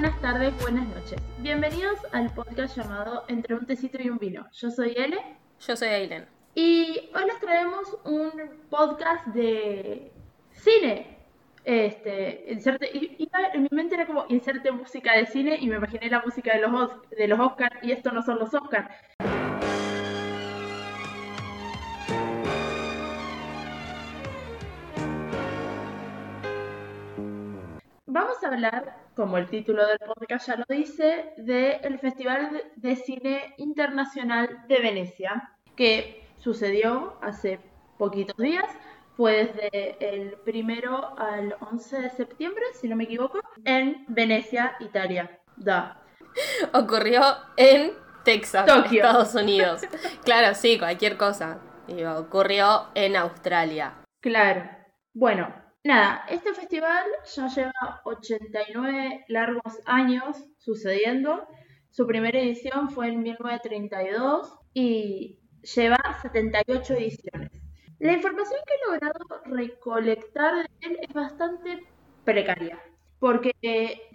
[0.00, 1.20] buenas tardes, buenas noches.
[1.40, 4.46] Bienvenidos al podcast llamado Entre un tecito y un vino.
[4.50, 5.18] Yo soy Ele.
[5.60, 6.26] Yo soy Ailen.
[6.54, 8.32] Y hoy les traemos un
[8.70, 10.10] podcast de
[10.52, 11.18] cine.
[11.66, 16.22] Este, inserte, en mi mente era como inserte música de cine y me imaginé la
[16.22, 18.88] música de los, de los Oscars y esto no son los Oscars.
[28.12, 33.54] Vamos a hablar, como el título del podcast ya lo dice, del Festival de Cine
[33.56, 37.60] Internacional de Venecia, que sucedió hace
[37.98, 38.66] poquitos días.
[39.16, 45.38] Fue desde el primero al 11 de septiembre, si no me equivoco, en Venecia, Italia.
[45.54, 46.02] Da.
[46.74, 47.22] Ocurrió
[47.56, 47.92] en
[48.24, 49.82] Texas, Estados Unidos.
[50.24, 51.60] claro, sí, cualquier cosa.
[52.18, 53.94] ocurrió en Australia.
[54.20, 54.68] Claro.
[55.14, 61.48] Bueno, Nada, este festival ya lleva 89 largos años sucediendo.
[61.90, 65.38] Su primera edición fue en 1932 y
[65.74, 67.50] lleva 78 ediciones.
[67.98, 71.86] La información que he logrado recolectar de él es bastante
[72.24, 72.78] precaria,
[73.18, 73.52] porque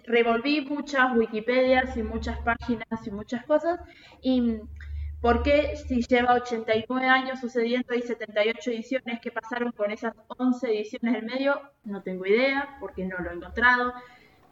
[0.04, 3.80] revolví muchas Wikipedias y muchas páginas y muchas cosas
[4.22, 4.60] y
[5.26, 10.68] ¿Por qué si lleva 89 años sucediendo y 78 ediciones que pasaron con esas 11
[10.68, 11.60] ediciones del medio?
[11.82, 13.92] No tengo idea, porque no lo he encontrado.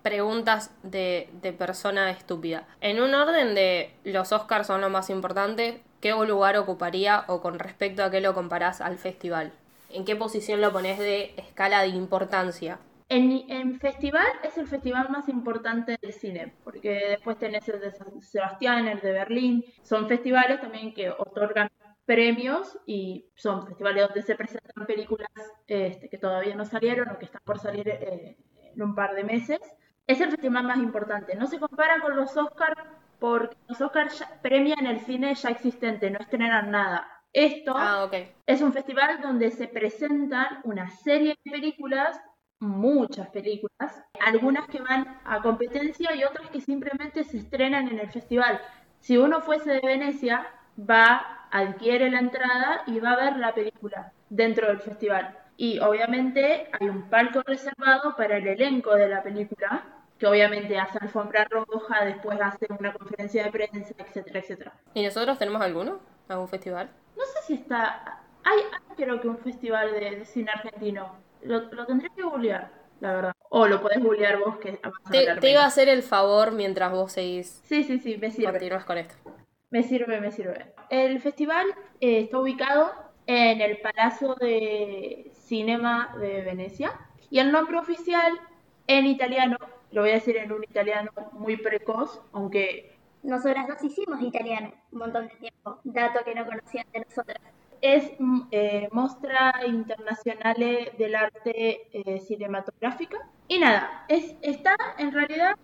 [0.02, 2.66] Preguntas de, persona estúpida.
[2.80, 7.60] En un orden de los Oscars son lo más importante, ¿qué lugar ocuparía o con
[7.60, 9.52] respecto a qué lo comparás al festival?
[9.90, 12.80] ¿En qué posición lo pones de escala de importancia?
[13.08, 18.20] En, festival es el festival más importante del cine, porque después tenés el de San
[18.22, 19.64] Sebastián, el de Berlín.
[19.82, 21.68] Son festivales también que otorgan
[22.06, 25.30] premios y son festivales donde se presentan películas
[25.66, 28.36] este, que todavía no salieron o que están por salir eh,
[28.74, 29.60] en un par de meses.
[30.06, 31.34] Es el festival más importante.
[31.36, 32.82] No se compara con los Oscars
[33.18, 37.08] porque los Oscars premian el cine ya existente, no estrenan nada.
[37.32, 38.08] Esto ah,
[38.46, 42.20] es un festival donde se presentan una serie de películas
[42.64, 48.10] muchas películas, algunas que van a competencia y otras que simplemente se estrenan en el
[48.10, 48.60] festival.
[49.00, 50.46] Si uno fuese de Venecia,
[50.78, 55.38] va, adquiere la entrada y va a ver la película dentro del festival.
[55.56, 59.84] Y obviamente hay un palco reservado para el elenco de la película,
[60.18, 64.72] que obviamente hace alfombra roja, después hace una conferencia de prensa, etcétera, etcétera.
[64.94, 66.00] ¿Y nosotros tenemos alguno?
[66.28, 66.90] ¿Algún festival?
[67.16, 68.20] No sé si está...
[68.42, 68.58] Hay,
[68.96, 73.32] creo que un festival de cine argentino lo, lo tendría que googlear, la verdad.
[73.50, 77.12] O lo podés googlear vos que te, te, iba a hacer el favor mientras vos
[77.12, 77.62] seguís.
[77.64, 78.52] Sí, sí, sí, me sirve.
[78.52, 79.14] Continúas con esto.
[79.70, 80.72] Me sirve, me sirve.
[80.90, 81.66] El festival
[82.00, 82.92] eh, está ubicado
[83.26, 86.92] en el Palacio de Cinema de Venecia
[87.30, 88.32] y el nombre oficial
[88.86, 89.56] en italiano,
[89.92, 92.92] lo voy a decir en un italiano muy precoz, aunque...
[93.22, 97.38] Nosotras dos hicimos italiano un montón de tiempo, dato que no conocían de nosotras
[98.56, 100.54] eh, Mostra Internacional
[100.96, 103.18] del Arte eh, Cinematográfica.
[103.48, 105.56] Y nada, es, está en realidad,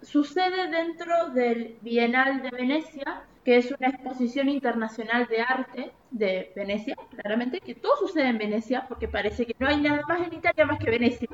[0.00, 6.96] sucede dentro del Bienal de Venecia, que es una exposición internacional de arte de Venecia,
[7.10, 10.64] claramente, que todo sucede en Venecia, porque parece que no hay nada más en Italia
[10.64, 11.28] más que Venecia.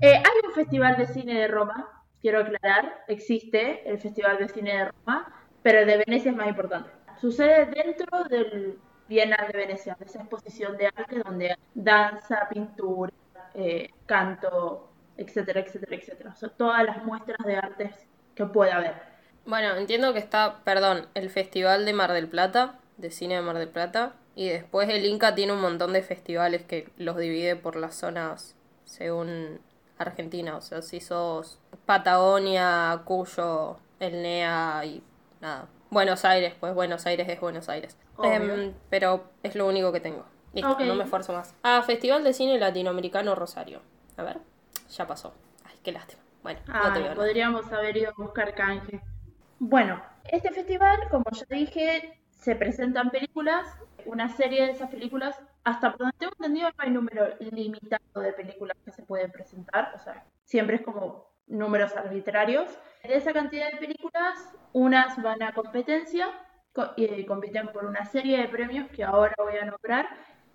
[0.00, 4.76] Eh, hay un festival de cine de Roma, quiero aclarar, existe el Festival de Cine
[4.76, 5.26] de Roma,
[5.64, 6.88] pero el de Venecia es más importante.
[7.20, 8.78] Sucede dentro del
[9.08, 13.12] Bienal de Venecia, esa exposición de arte donde danza, pintura,
[13.54, 16.34] eh, canto, etcétera, etcétera, etcétera.
[16.42, 17.94] O todas las muestras de artes
[18.34, 18.94] que pueda haber.
[19.46, 23.58] Bueno, entiendo que está, perdón, el Festival de Mar del Plata, de cine de Mar
[23.58, 27.76] del Plata, y después el Inca tiene un montón de festivales que los divide por
[27.76, 29.60] las zonas según
[29.98, 30.56] Argentina.
[30.56, 35.02] O sea, si sos Patagonia, Cuyo, El NEA y
[35.40, 35.68] nada.
[35.90, 37.96] Buenos Aires, pues Buenos Aires es Buenos Aires.
[38.22, 40.24] Em, pero es lo único que tengo.
[40.52, 41.54] Listo, no me esfuerzo más.
[41.62, 43.82] Ah, Festival de Cine Latinoamericano Rosario.
[44.16, 44.38] A ver,
[44.90, 45.34] ya pasó.
[45.64, 46.22] Ay, qué lástima.
[46.42, 49.00] Bueno, no te veo podríamos haber ido a buscar canje.
[49.58, 53.66] Bueno, este festival, como ya dije, se presentan películas,
[54.04, 58.32] una serie de esas películas, hasta por donde tengo entendido no hay número limitado de
[58.32, 62.68] películas que se pueden presentar, o sea, siempre es como números arbitrarios.
[63.02, 66.28] De esa cantidad de películas, unas van a competencia
[66.96, 70.06] y compiten por una serie de premios que ahora voy a nombrar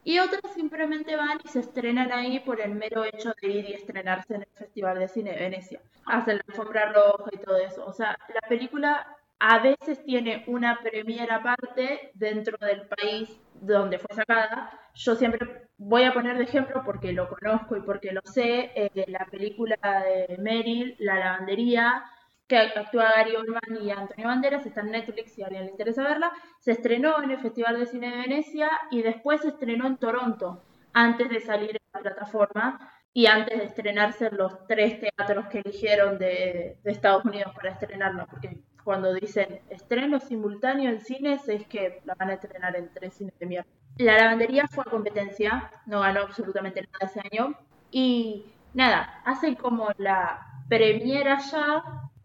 [0.04, 3.74] y otras simplemente van y se estrenan ahí por el mero hecho de ir y
[3.74, 5.82] estrenarse en el Festival de Cine de Venecia.
[6.06, 7.86] Hacen la alfombra roja y todo eso.
[7.86, 14.13] O sea, la película a veces tiene una premiera aparte dentro del país donde fue
[14.16, 14.72] sacada.
[14.94, 19.06] Yo siempre voy a poner de ejemplo porque lo conozco y porque lo sé, eh,
[19.08, 22.04] la película de Meryl, La lavandería,
[22.48, 26.04] que actúa Gary Oldman y Antonio Banderas, está en Netflix si a alguien le interesa
[26.04, 26.34] verla.
[26.60, 30.62] Se estrenó en el Festival de Cine de Venecia y después se estrenó en Toronto,
[30.92, 35.60] antes de salir en la plataforma y antes de estrenarse en los tres teatros que
[35.60, 42.01] eligieron de, Estados Unidos para estrenarlo, porque cuando dicen estreno simultáneo en cines es que
[42.06, 43.69] la van a estrenar en tres cines de mierda.
[43.98, 47.56] La lavandería fue a competencia, no ganó absolutamente nada ese año.
[47.92, 51.83] Y nada, hacen como la premiera ya,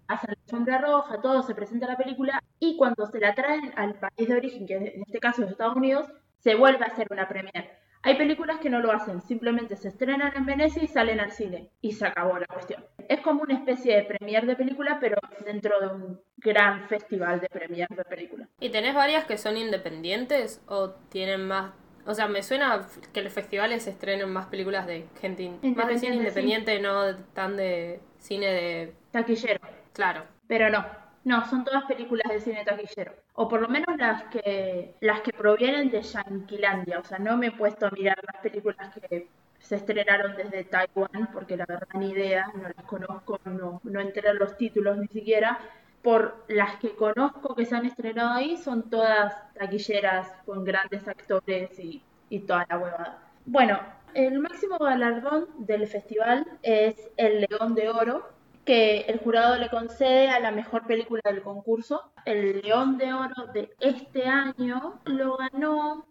[0.09, 3.95] hacen la sombra roja, todo, se presenta la película y cuando se la traen al
[3.95, 6.07] país de origen, que en este caso es Estados Unidos,
[6.39, 7.79] se vuelve a hacer una premiere.
[8.07, 11.71] Hay películas que no lo hacen, simplemente se estrenan en Venecia y salen al cine
[11.81, 12.85] y se acabó la cuestión.
[13.09, 17.49] Es como una especie de premier de película, pero dentro de un gran festival de
[17.49, 18.49] premier de película.
[18.61, 21.73] ¿Y tenés varias que son independientes o tienen más
[22.07, 25.99] o sea, me suena que los festivales se estrenen más películas de gente más de
[25.99, 29.59] cine independiente, no tan de cine de taquillero.
[29.93, 30.23] Claro.
[30.47, 30.87] Pero no,
[31.27, 33.13] no, son todas películas de cine taquillero.
[33.35, 37.01] O por lo menos las que las que provienen de Yanquilandia.
[37.01, 39.29] O sea, no me he puesto a mirar las películas que
[39.59, 44.33] se estrenaron desde Taiwán, porque la verdad ni idea, no las conozco, no, no entré
[44.35, 45.59] los títulos ni siquiera.
[46.01, 51.77] Por las que conozco que se han estrenado ahí, son todas taquilleras con grandes actores
[51.81, 53.19] y, y toda la huevada.
[53.47, 53.81] Bueno,
[54.15, 58.36] el máximo galardón del festival es el León de Oro,
[58.67, 62.13] que el jurado le concede a la mejor película del concurso.
[62.25, 66.05] El León de Oro de este año lo ganó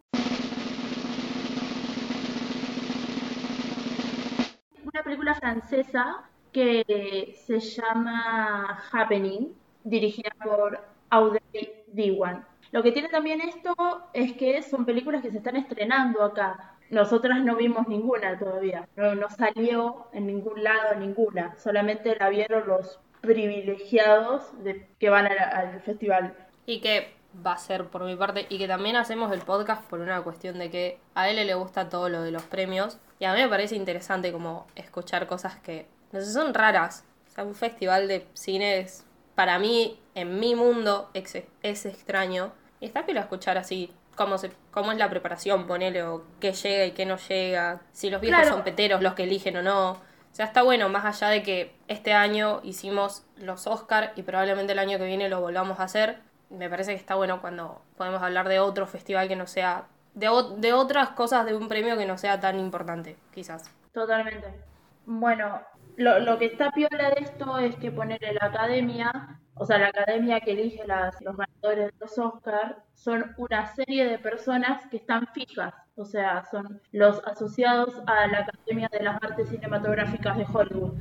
[4.84, 6.24] una película francesa
[6.54, 9.54] que se llama Happening,
[9.84, 10.80] dirigida por
[11.10, 12.46] Audrey Diwan.
[12.72, 13.76] Lo que tiene también esto
[14.14, 16.75] es que son películas que se están estrenando acá.
[16.90, 23.00] Nosotras no vimos ninguna todavía, no, salió en ningún lado ninguna, solamente la vieron los
[23.22, 26.36] privilegiados de, que van al, festival.
[26.68, 27.14] Y que
[27.46, 30.60] va a ser por mi parte, y que también hacemos el podcast por una cuestión
[30.60, 33.50] de que a él le gusta todo lo de los premios, y a mí me
[33.50, 37.04] parece interesante como escuchar cosas que, no sé, son raras.
[37.38, 38.86] O un festival de cine
[39.34, 44.38] para mí, en mi mundo, es, es extraño, y está que lo escuchar así cómo,
[44.38, 48.22] se, cómo es la preparación, ponele, o qué llega y qué no llega, si los
[48.22, 49.92] viejos son peteros los que eligen o no.
[49.92, 54.74] O sea, está bueno, más allá de que este año hicimos los Oscar y probablemente
[54.74, 56.18] el año que viene lo volvamos a hacer,
[56.50, 60.30] me parece que está bueno cuando podemos hablar de otro festival que no sea, de,
[60.58, 63.70] de otras cosas de un premio que no sea tan importante, quizás.
[63.94, 64.48] Totalmente.
[65.06, 65.62] Bueno,
[65.96, 69.88] lo, lo que está piola de esto es que poner la academia o sea, la
[69.88, 75.28] academia que elige los ganadores de los Oscars son una serie de personas que están
[75.28, 80.94] fijas, o sea, son los asociados a la Academia de las Artes Cinematográficas de Hollywood.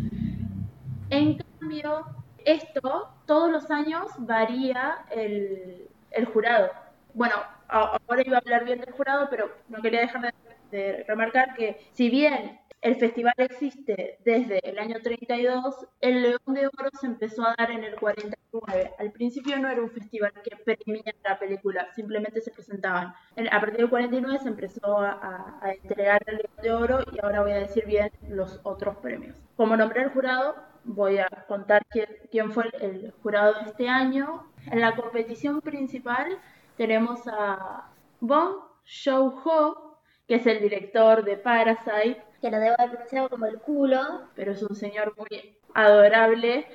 [1.11, 2.07] En cambio,
[2.45, 5.89] esto todos los años varía el,
[6.33, 6.71] jurado.
[7.13, 7.35] Bueno,
[7.69, 10.33] ahora iba a hablar bien del jurado, pero no quería dejar de,
[10.71, 16.67] de remarcar que si bien el festival existe desde el año 32, el León de
[16.67, 18.93] Oro se empezó a dar en el 49.
[18.99, 23.15] Al principio no era un festival que premiara la película, simplemente se presentaban.
[23.51, 27.53] A partir del 49 se empezó a, entregar el León de Oro y ahora voy
[27.53, 29.35] a decir bien los otros premios.
[29.57, 34.47] Como nombré al jurado, voy a contar quién, quién fue el jurado de este año.
[34.67, 36.39] En la competición principal
[36.77, 43.31] tenemos a Bong Joon-ho, que es el director de Parasite, que lo debo haber pronunciado
[43.31, 44.01] como el culo.
[44.35, 46.67] Pero es un señor muy adorable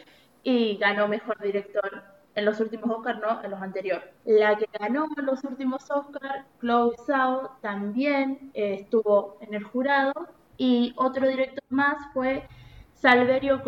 [0.41, 4.09] y ganó mejor director en los últimos Oscars, no en los anteriores.
[4.25, 10.13] La que ganó en los últimos Oscars, Chloe Zhao, también eh, estuvo en el jurado.
[10.57, 12.47] Y otro director más fue
[12.95, 13.61] Salverio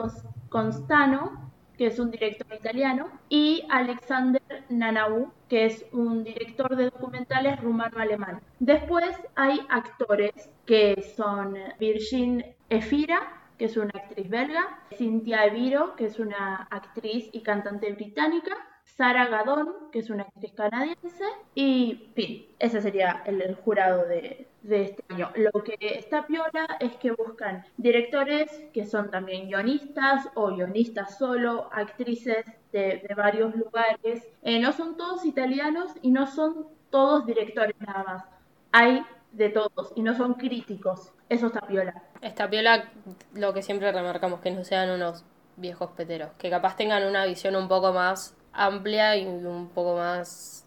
[0.50, 1.41] Constano,
[1.82, 8.40] que es un director italiano, y Alexander Nanau, que es un director de documentales rumano-alemán.
[8.60, 10.32] Después hay actores
[10.68, 13.20] que son Virgin Efira,
[13.58, 19.26] que es una actriz belga, Cynthia Eviro, que es una actriz y cantante británica, Sara
[19.26, 25.32] Gadon, que es una actriz canadiense, y fin, ese sería el, jurado de, este año.
[25.36, 31.70] Lo que está piola es que buscan directores que son también guionistas o guionistas solo,
[31.72, 34.28] actrices de, varios lugares.
[34.44, 38.24] Eh, no son todos italianos y no son todos directores nada más.
[38.72, 41.12] Hay de todos y no son críticos.
[41.30, 42.04] Eso está piola.
[42.22, 42.90] Está piola
[43.34, 45.26] lo que siempre remarcamos, que no sean unos
[45.58, 50.66] viejos peteros, que capaz tengan una visión un poco más amplia y un poco más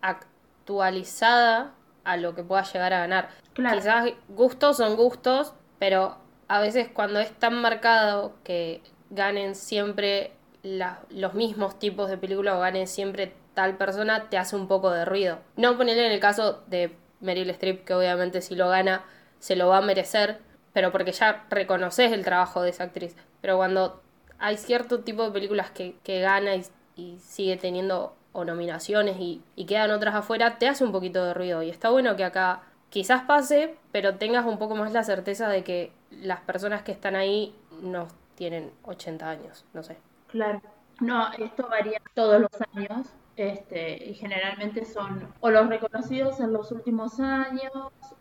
[0.00, 1.74] actualizada
[2.12, 3.28] a lo que pueda llegar a ganar.
[3.54, 6.16] Quizás gustos son gustos, pero
[6.48, 12.60] a veces cuando es tan marcado que ganen siempre los mismos tipos de películas o
[12.60, 15.38] gane siempre tal persona, te hace un poco de ruido.
[15.56, 19.04] No ponerle en el caso de Meryl Streep, que obviamente si lo gana
[19.38, 20.38] se lo va a merecer,
[20.72, 23.16] pero porque ya reconoces el trabajo de esa actriz.
[23.40, 24.02] Pero cuando
[24.38, 29.66] hay cierto tipo de películas que, que gana y, sigue teniendo o nominaciones y, y
[29.66, 31.62] quedan otras afuera, te hace un poquito de ruido.
[31.62, 35.64] Y está bueno que acá quizás pase, pero tengas un poco más la certeza de
[35.64, 39.96] que las personas que están ahí no tienen 80 años, no sé.
[40.28, 40.60] Claro.
[41.00, 43.08] No, esto varía todos los años.
[43.36, 47.72] Este, y generalmente son o los reconocidos en los últimos años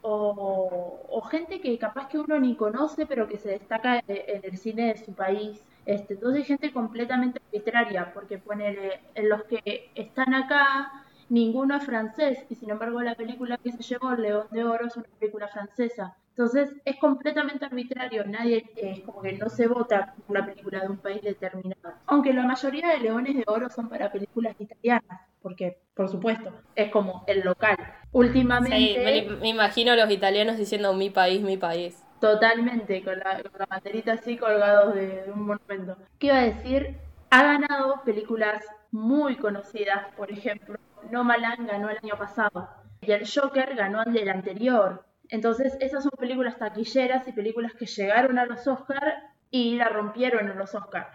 [0.01, 4.93] o, gente que capaz que uno ni conoce pero que se destaca en el cine
[4.93, 5.61] de su país.
[5.89, 10.91] Este, entonces gente completamente arbitraria porque pone en los que están acá
[11.29, 14.95] ninguno es francés y sin embargo la película que se llevó León de Oro es
[14.95, 16.15] una película francesa.
[16.29, 20.89] Entonces es completamente arbitrario, nadie es como que no se vota por una película de
[20.89, 21.95] un país determinado.
[22.05, 26.91] Aunque la mayoría de Leones de Oro son para películas italianas, porque por supuesto es
[26.91, 27.77] como el local.
[28.11, 28.77] Últimamente...
[28.77, 32.05] Sí, me, imagino a los italianos diciendo mi país, mi país.
[32.19, 35.97] Totalmente, con la, con banderita así colgados de, un monumento.
[36.19, 36.97] ¿Qué iba a decir?
[37.29, 40.77] Ha ganado películas muy conocidas, por ejemplo,
[41.11, 42.69] Nomaland ganó el año pasado
[43.01, 45.05] y el Joker ganó el del anterior.
[45.29, 50.49] Entonces, esas son películas taquilleras y películas que llegaron a los Oscars y la rompieron
[50.49, 51.07] en los Oscars.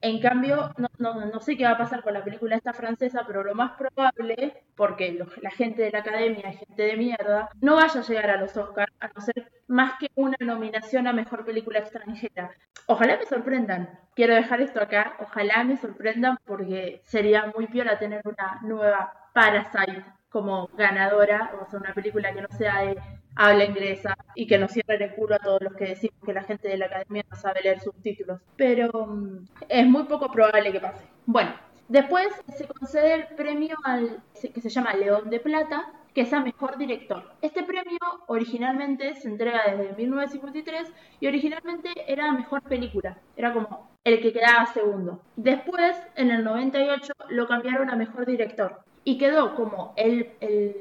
[0.00, 3.24] En cambio, no, no, no, sé qué va a pasar con la película esta francesa,
[3.26, 7.76] pero lo más probable, porque la gente de la academia es gente de mierda, no
[7.76, 11.44] vaya a llegar a los Oscars, a no ser más que una nominación a mejor
[11.44, 12.52] película extranjera.
[12.86, 13.98] Ojalá me sorprendan.
[14.14, 15.16] Quiero dejar esto acá.
[15.20, 21.80] Ojalá me sorprendan porque sería muy piola tener una nueva Parasite como ganadora, o sea,
[21.80, 22.98] una película que no sea de
[23.34, 26.42] habla inglesa y que no cierre el culo a todos los que decimos que la
[26.42, 28.40] gente de la academia no sabe leer subtítulos.
[28.56, 31.04] Pero mm, es muy poco probable que pase.
[31.24, 31.52] Bueno,
[31.88, 34.22] después se concede el premio al
[34.54, 37.22] que se llama León de Plata, que es a mejor director.
[37.40, 43.18] Este premio originalmente se entrega desde 1953 y originalmente era mejor película.
[43.36, 45.22] Era como el que quedaba segundo.
[45.36, 50.36] Después, en el 98, lo cambiaron a mejor director y quedó como el,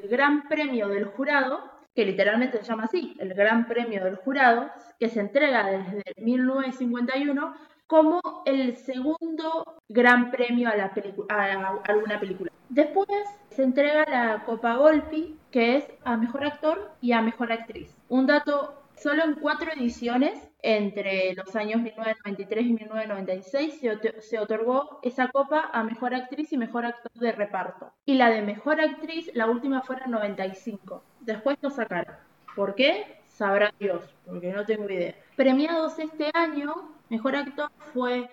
[0.10, 1.62] gran premio del jurado,
[1.96, 4.70] que literalmente se llama así, el gran premio del jurado,
[5.00, 7.56] que se entrega desde 1951
[7.88, 10.92] como el segundo gran premio a, la
[11.30, 12.52] a, alguna película.
[12.68, 13.08] Después
[13.50, 17.96] se entrega la Copa Golpi, que es a Mejor Actor y a Mejor Actriz.
[18.10, 23.82] Un dato, solo en cuatro ediciones entre los años 1993 y 1996
[24.22, 27.94] se, otorgó esa copa a Mejor Actriz y Mejor Actor de Reparto.
[28.06, 31.04] Y la de Mejor Actriz, la última fue en 95.
[31.22, 32.16] Después lo sacaron.
[32.56, 33.22] ¿Por qué?
[33.28, 35.16] Sabrá Dios, porque no tengo idea.
[35.36, 38.30] Premiados este año, Mejor Actor fue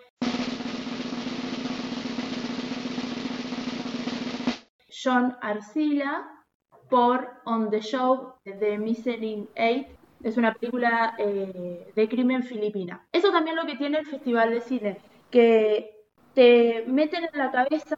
[4.90, 6.26] John Arcila
[6.88, 9.88] por On the Show de Missing Eight
[10.25, 13.07] es una película eh, de crimen filipina.
[13.12, 14.99] Eso también lo que tiene el Festival de Cine,
[15.31, 17.97] que te meten en la cabeza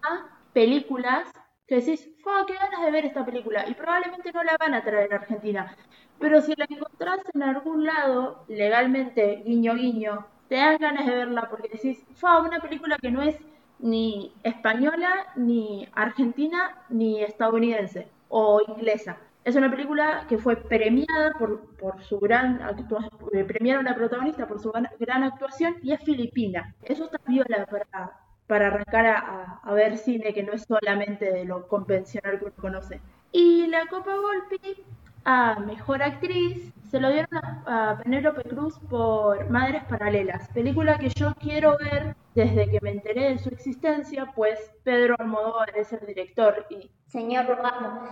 [0.52, 1.30] películas
[1.66, 2.08] que decís,
[2.46, 3.68] qué ganas de ver esta película!
[3.68, 5.76] Y probablemente no la van a traer a Argentina.
[6.18, 11.48] Pero si la encontrás en algún lado, legalmente, guiño guiño, te dan ganas de verla
[11.50, 12.40] porque decís, ¡fa!
[12.40, 13.36] Una película que no es
[13.78, 19.18] ni española, ni argentina, ni estadounidense o inglesa.
[19.46, 23.96] Es una película que fue premiada por, por su gran actuación, eh, premiaron a la
[23.96, 26.74] protagonista por su gran, actuación y es filipina.
[26.82, 31.44] Eso está viola para, para arrancar a, a, ver cine que no es solamente de
[31.44, 33.00] lo convencional que uno conoce.
[33.30, 34.82] Y la Copa Volpi
[35.24, 41.10] a Mejor Actriz se lo dieron a, a Penélope Cruz por Madres Paralelas, película que
[41.10, 46.04] yo quiero ver desde que me enteré de su existencia, pues Pedro Almodóvar es el
[46.04, 46.90] director y...
[47.06, 48.02] Señor Rogando,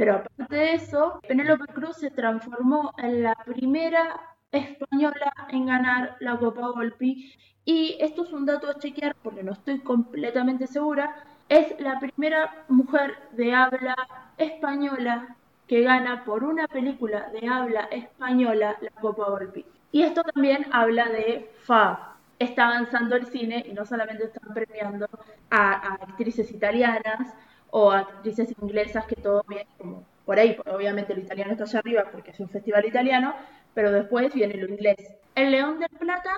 [0.00, 4.18] pero aparte de eso, Penélope Cruz se transformó en la primera
[4.50, 7.34] española en ganar la Copa Golpi.
[7.66, 11.22] Y esto es un dato a chequear porque no estoy completamente segura.
[11.50, 13.94] Es la primera mujer de habla
[14.38, 19.66] española que gana por una película de habla española la Copa Golpi.
[19.92, 22.16] Y esto también habla de FA.
[22.38, 25.10] Está avanzando el cine y no solamente están premiando
[25.50, 27.34] a actrices italianas,
[27.70, 32.04] o actrices inglesas que todo viene como por ahí, obviamente lo italiano está allá arriba
[32.12, 33.34] porque es un festival italiano,
[33.74, 35.16] pero después viene lo inglés.
[35.34, 36.30] El León de Plata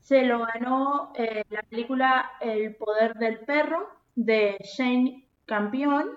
[0.00, 6.12] se lo ganó eh, la película El Poder del Perro de Shane Campion.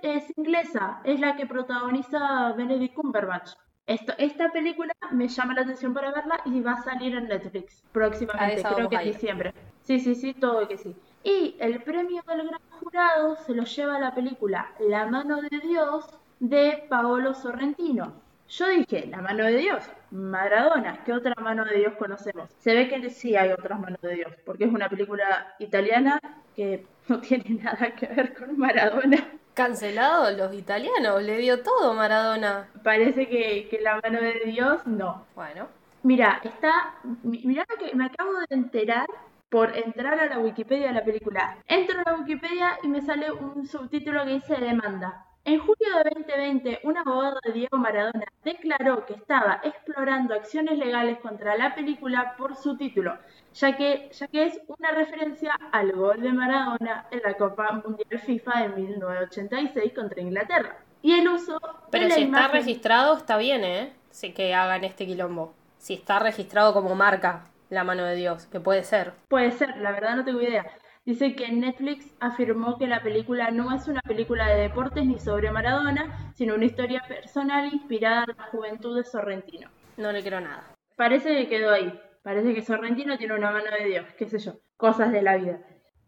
[0.00, 3.50] Es inglesa, es la que protagoniza Benedict Cumberbatch.
[3.86, 7.82] Esto, esta película me llama la atención para verla y va a salir en Netflix
[7.92, 9.52] próximamente, creo que en diciembre.
[9.82, 10.96] Sí, sí, sí, todo que sí.
[11.24, 16.06] Y el premio del gran jurado se lo lleva la película La mano de Dios
[16.40, 18.12] de Paolo Sorrentino.
[18.48, 22.50] Yo dije, la mano de Dios, Maradona, ¿qué otra mano de Dios conocemos?
[22.58, 26.20] Se ve que sí hay otras manos de Dios, porque es una película italiana
[26.54, 29.24] que no tiene nada que ver con Maradona.
[29.54, 32.68] Cancelado los italianos, le dio todo Maradona.
[32.82, 35.24] Parece que, que la mano de Dios no.
[35.34, 35.68] Bueno.
[36.02, 36.94] Mira, está.
[37.22, 39.06] Mira que me acabo de enterar
[39.52, 41.58] por entrar a la Wikipedia de la película.
[41.68, 45.26] Entro a la Wikipedia y me sale un subtítulo que dice demanda.
[45.44, 51.18] En julio de 2020, un abogado de Diego Maradona declaró que estaba explorando acciones legales
[51.18, 53.18] contra la película por su título,
[53.52, 58.20] ya que, ya que es una referencia al gol de Maradona en la Copa Mundial
[58.20, 60.78] FIFA de 1986 contra Inglaterra.
[61.02, 63.92] Y el uso Pero si está registrado, está bien, ¿eh?
[64.10, 65.52] Sí, que hagan este quilombo.
[65.76, 69.14] Si está registrado como marca la mano de Dios, que puede ser.
[69.28, 70.66] Puede ser, la verdad no tengo idea.
[71.06, 75.50] Dice que Netflix afirmó que la película no es una película de deportes ni sobre
[75.50, 79.70] Maradona, sino una historia personal inspirada en la juventud de Sorrentino.
[79.96, 80.74] No le quiero nada.
[80.96, 81.98] Parece que quedó ahí.
[82.22, 85.58] Parece que Sorrentino tiene una mano de Dios, qué sé yo, cosas de la vida.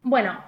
[0.02, 0.38] Bueno,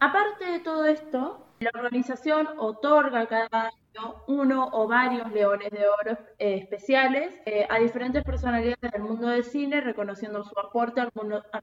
[0.00, 6.18] aparte de todo esto, la organización otorga cada año uno o varios leones de oro
[6.38, 11.10] eh, especiales eh, a diferentes personalidades del mundo del cine, reconociendo su aporte al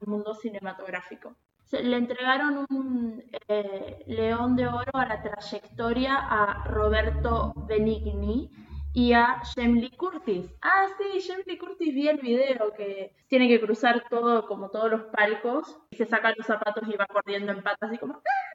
[0.06, 1.36] mundo cinematográfico.
[1.70, 8.50] Le entregaron un eh, león de oro a la trayectoria a Roberto Benigni
[8.94, 10.48] y a Jamie Curtis.
[10.62, 15.02] Ah, sí, Jamie Curtis vi el video que tiene que cruzar todo, como todos los
[15.06, 18.54] palcos, y se saca los zapatos y va corriendo en patas, así como, ¡ah,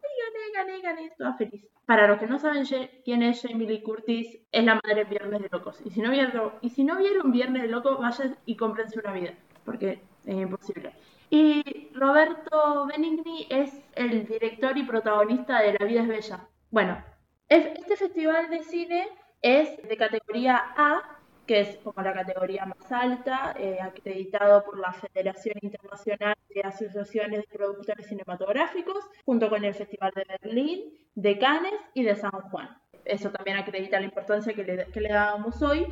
[0.56, 1.12] gané, gané, gané!
[1.18, 1.68] Toda feliz.
[1.86, 2.66] Para los que no saben
[3.04, 5.82] quién es Lee Curtis, es la madre de Viernes de Locos.
[5.84, 9.12] Y si no vieron, y si no vieron Viernes de Locos, vayan y cómprense una
[9.12, 9.34] vida,
[9.66, 10.94] porque es imposible.
[11.30, 16.48] Y Roberto Benigni es el director y protagonista de La vida es bella.
[16.72, 17.04] Bueno,
[17.50, 19.08] este festival de cine
[19.42, 21.02] es de categoría A,
[21.46, 27.42] que es como la categoría más alta, eh, acreditado por la Federación Internacional de Asociaciones
[27.50, 32.70] de Productores Cinematográficos, junto con el Festival de Berlín, de Cannes y de San Juan.
[33.04, 35.88] Eso también acredita la importancia que le, que le dábamos hoy,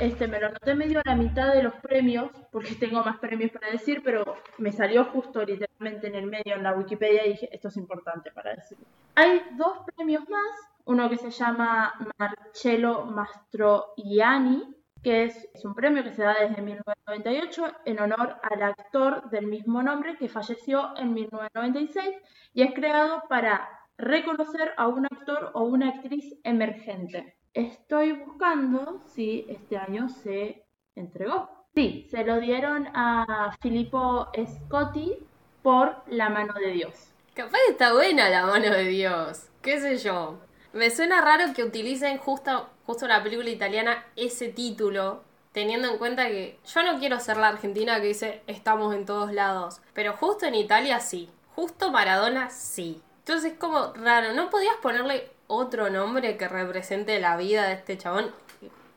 [0.00, 3.50] este, me lo anoté medio a la mitad de los premios, porque tengo más premios
[3.50, 7.50] para decir, pero me salió justo literalmente en el medio en la Wikipedia y dije,
[7.52, 8.78] esto es importante para decir.
[9.14, 10.50] Hay dos premios más,
[10.90, 14.74] uno que se llama Marcello Mastroianni,
[15.04, 19.84] que es, un premio que se da desde 1998 en honor al actor del mismo
[19.84, 22.16] nombre que falleció en 1996
[22.54, 27.36] y es creado para reconocer a un actor o una actriz emergente.
[27.54, 31.68] Estoy buscando si este año se entregó.
[31.72, 35.18] Sí, se lo dieron a Filippo Scotti
[35.62, 37.12] por La mano de Dios.
[37.32, 40.49] Capaz está buena La mano de Dios, qué sé yo.
[40.72, 46.28] Me suena raro que utilicen justo, justo la película italiana ese título, teniendo en cuenta
[46.28, 50.46] que yo no quiero ser la argentina que dice estamos en todos lados, pero justo
[50.46, 53.02] en Italia sí, justo Maradona sí.
[53.20, 57.98] Entonces es como raro, ¿no podías ponerle otro nombre que represente la vida de este
[57.98, 58.32] chabón.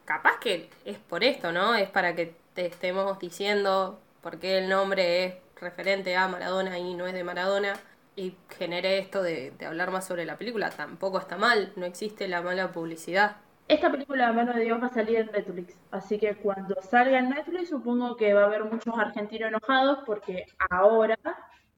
[0.05, 1.73] Capaz que es por esto, ¿no?
[1.73, 6.93] Es para que te estemos diciendo por qué el nombre es referente a Maradona y
[6.93, 7.73] no es de Maradona.
[8.15, 10.69] Y genere esto de, hablar más sobre la película.
[10.69, 13.37] Tampoco está mal, no existe la mala publicidad.
[13.67, 15.77] Esta película, a mano de Dios, va a salir en Netflix.
[15.91, 20.45] Así que cuando salga en Netflix, supongo que va a haber muchos argentinos enojados porque
[20.69, 21.17] ahora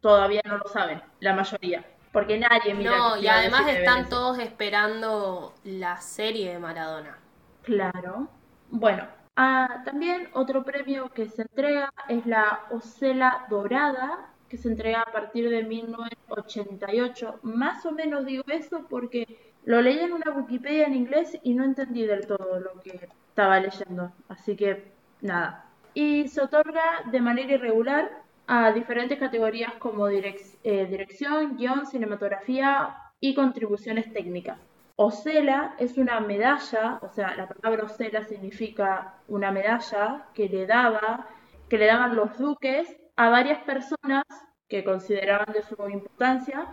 [0.02, 2.92] todavía no lo saben, la mayoría porque nadie mira.
[2.92, 7.18] No, y además están todos esperando la serie de Maradona.
[7.64, 8.30] Claro.
[8.70, 15.02] Bueno, ah, también otro premio que se entrega es la Ocela Dorada, que se entrega
[15.02, 17.40] a partir de 1988.
[17.44, 21.64] Más o menos digo eso porque lo leí en una Wikipedia en inglés y no
[21.64, 24.12] entendí del todo lo que estaba leyendo.
[24.30, 25.66] Así que nada.
[25.94, 28.12] Y se otorga de manera irregular
[28.48, 34.60] a diferentes categorías como eh, dirección, guion, cinematografía y contribuciones técnicas.
[34.98, 41.28] Ocela es una medalla, o sea, la palabra Ocela significa una medalla que le daba,
[41.68, 44.24] que le daban los duques a varias personas
[44.68, 46.68] que consideraban de su importancia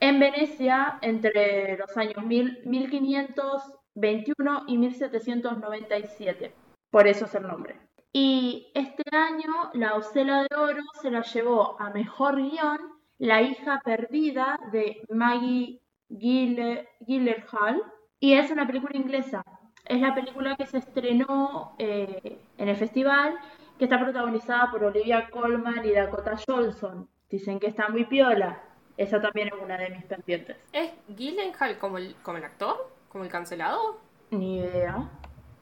[0.00, 6.54] en Venecia entre los años 1521 y 1797.
[6.90, 7.78] Por eso es el nombre.
[8.12, 12.78] Y este año la Ocela de Oro se la llevó a Mejor Guión
[13.18, 17.82] La hija perdida de Maggie Gyllenhaal
[18.20, 19.42] y es una película inglesa.
[19.86, 23.38] Es la película que se estrenó eh, en el festival
[23.78, 27.08] que está protagonizada por Olivia Colman y Dakota Johnson.
[27.30, 28.60] Dicen que está muy piola.
[28.96, 30.56] Esa también es una de mis pendientes.
[30.72, 32.90] ¿Es Gyllenhaal como el, como el actor?
[33.08, 34.00] ¿Como el cancelado?
[34.30, 35.08] Ni idea.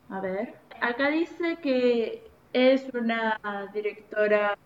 [0.08, 0.54] A ver.
[0.80, 3.38] Acá dice que es una
[3.72, 4.58] directora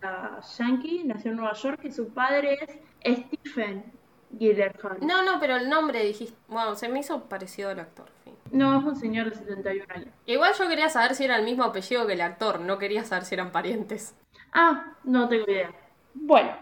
[0.59, 2.59] yankee, nació en Nueva York y su padre
[3.02, 3.85] es Stephen
[4.30, 4.98] Gyllenhaal.
[5.02, 6.37] No, no, pero el nombre dijiste.
[6.48, 8.07] Bueno, se me hizo parecido al actor.
[8.24, 8.35] fin.
[8.55, 10.14] No, es un señor de 71 años.
[10.27, 13.25] Igual yo quería saber si era el mismo apellido que el actor, no quería saber
[13.25, 14.17] si eran parientes.
[14.53, 15.75] Ah, no tengo idea.
[16.14, 16.53] Bueno,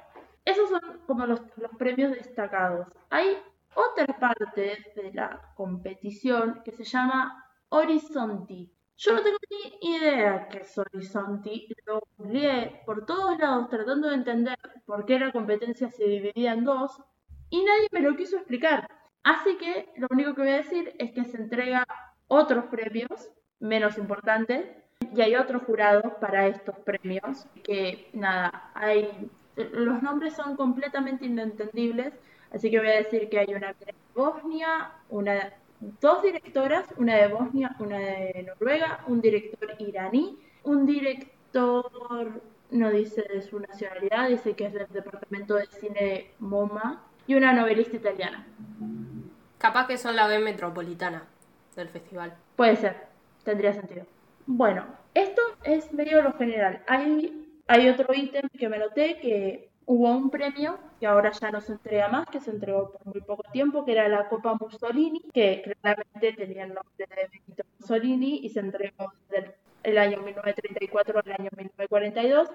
[0.47, 2.89] esos son como los, los premios destacados.
[3.11, 3.37] Hay
[3.75, 8.73] otra parte de la competición que se llama Horizonti.
[8.97, 11.69] Yo no tengo ni idea qué es Horizonti.
[11.85, 16.65] Lo googleé por todos lados tratando de entender por qué la competencia se dividía en
[16.65, 17.03] dos
[17.51, 18.89] y nadie me lo quiso explicar.
[19.25, 21.87] Así que lo único que voy a decir es que se entrega
[22.29, 23.31] otros premios
[23.61, 24.67] menos importantes
[25.15, 32.15] y hay otros jurados para estos premios que nada, hay los nombres son completamente inentendibles,
[32.53, 35.53] así que voy a decir que hay una de Bosnia, una
[36.01, 43.23] dos directoras, una de Bosnia, una de Noruega, un director iraní, un director no dice
[43.23, 48.47] de su nacionalidad, dice que es del departamento de cine MoMA y una novelista italiana.
[49.63, 51.23] Capaz que son la B metropolitana
[51.77, 52.35] del festival.
[52.57, 52.97] Puede ser,
[53.45, 54.05] tendría sentido.
[54.45, 56.83] Bueno, esto es medio lo general.
[56.89, 61.61] Hay, hay otro ítem que me noté que hubo un premio que ahora ya no
[61.61, 65.23] se entrega más, que se entregó por muy poco tiempo, que era la Copa Mussolini,
[65.33, 71.21] que claramente tenía el nombre de Benito Mussolini y se entregó desde el año 1934
[71.25, 72.51] al año 1942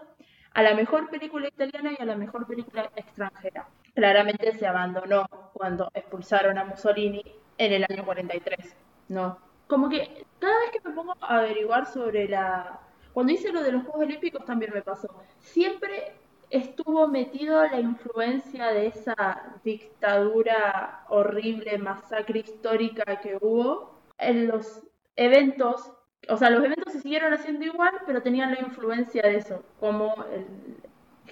[0.54, 3.66] a la mejor película italiana y a la mejor película extranjera.
[3.98, 7.24] Claramente se abandonó cuando expulsaron a Mussolini
[7.58, 8.76] en el año 43,
[9.10, 9.40] ¿no?
[9.66, 12.80] Como que cada vez que me pongo a averiguar sobre la...
[13.12, 15.10] Cuando hice lo de los Juegos Olímpicos también me pasó.
[15.40, 16.14] Siempre
[16.52, 24.84] estuvo metido la influencia de esa dictadura horrible, masacre histórica que hubo en los
[25.16, 25.92] eventos.
[26.30, 30.24] O sea, los eventos se siguieron haciendo igual, pero tenían la influencia de eso, como
[30.32, 30.46] el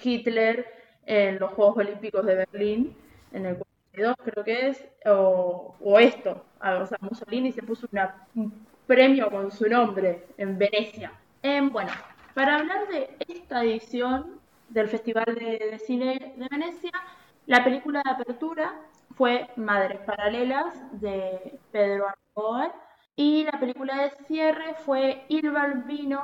[0.01, 2.96] Hitler en los Juegos Olímpicos de Berlín,
[3.32, 6.46] en el 42 creo que es, o, o esto.
[6.60, 7.88] O sea, Mussolini se puso
[8.36, 11.12] un premio con su nombre en Venecia.
[11.41, 11.91] Em, bueno,
[12.34, 14.39] para hablar de esta edición
[14.70, 16.91] del Festival de, Cine de Venecia,
[17.46, 18.82] la película de apertura
[19.15, 22.74] fue Madres Paralelas de Pedro Almodóvar
[23.15, 26.24] y la película de cierre fue Il Bambino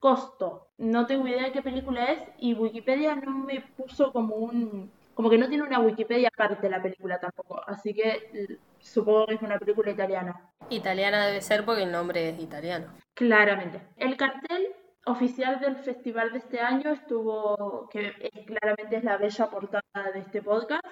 [0.00, 0.68] Nascosto.
[0.78, 4.90] No tengo idea de qué película es y Wikipedia no me puso como un...
[5.14, 9.34] como que no tiene una Wikipedia aparte de la película tampoco, así que supongo que
[9.34, 10.50] es una película italiana.
[10.70, 12.92] Italiana debe ser porque el nombre es italiano.
[13.14, 13.80] Claramente.
[13.96, 14.68] El cartel
[15.06, 18.12] oficial del festival de este año estuvo, que
[18.46, 20.84] claramente es la bella portada de este podcast,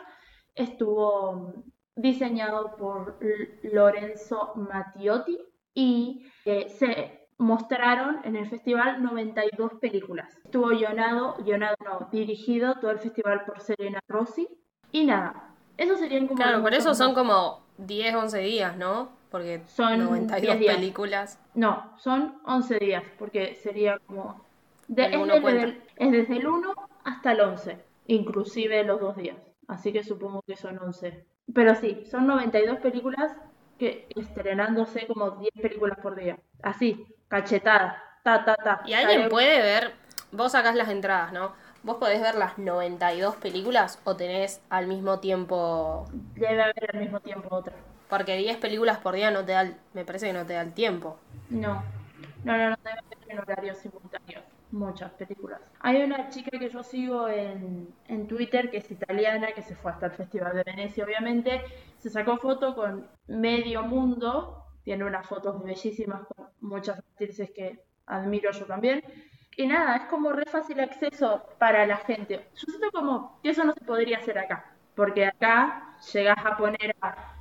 [0.55, 1.53] estuvo
[1.95, 3.19] diseñado por
[3.62, 5.38] Lorenzo Mattiotti
[5.75, 10.38] y eh, se mostraron en el festival 92 películas.
[10.44, 14.49] Estuvo guionado, guionado no, dirigido todo el festival por Serena Rossi
[14.92, 15.51] y nada.
[15.77, 19.11] Esos serían como Claro, por eso son como 10, 11 días, ¿no?
[19.31, 20.75] Porque Son 92 10 días.
[20.77, 21.40] películas.
[21.55, 24.42] No, son 11 días, porque sería como...
[24.88, 25.62] de- es, uno desde cuenta.
[25.64, 26.72] el, es desde el 1
[27.05, 29.37] hasta el 11, inclusive los dos días.
[29.68, 31.27] Así que supongo que son 11.
[31.53, 33.37] Pero sí, son 92 películas
[33.79, 36.38] que estrenándose como 10 películas por día.
[36.62, 38.82] Así, cachetada, ta, ta, ta.
[38.86, 39.94] Y alguien puede ver,
[40.32, 41.52] vos sacás las entradas, ¿no?
[41.82, 47.20] Vos podés ver las 92 películas o tenés al mismo tiempo, Debe haber al mismo
[47.20, 47.74] tiempo otra.
[48.08, 50.62] porque 10 películas por día no te da, el- me parece que no te da
[50.62, 51.18] el tiempo.
[51.48, 51.82] No,
[52.44, 54.44] no, no, no debe haber en horarios simultáneos.
[54.72, 55.60] Muchas películas.
[55.80, 59.92] Hay una chica que yo sigo en, en Twitter que es italiana, que se fue
[59.92, 61.62] hasta el Festival de Venecia, obviamente.
[61.98, 64.65] Se sacó foto con medio mundo.
[64.87, 69.03] Tiene unas fotos bellísimas con muchas actrices que admiro yo también.
[69.57, 72.46] Y nada, es como re fácil acceso para la gente.
[72.55, 74.77] Yo siento como que eso no se podría hacer acá.
[74.94, 77.35] Porque acá llegas a poner a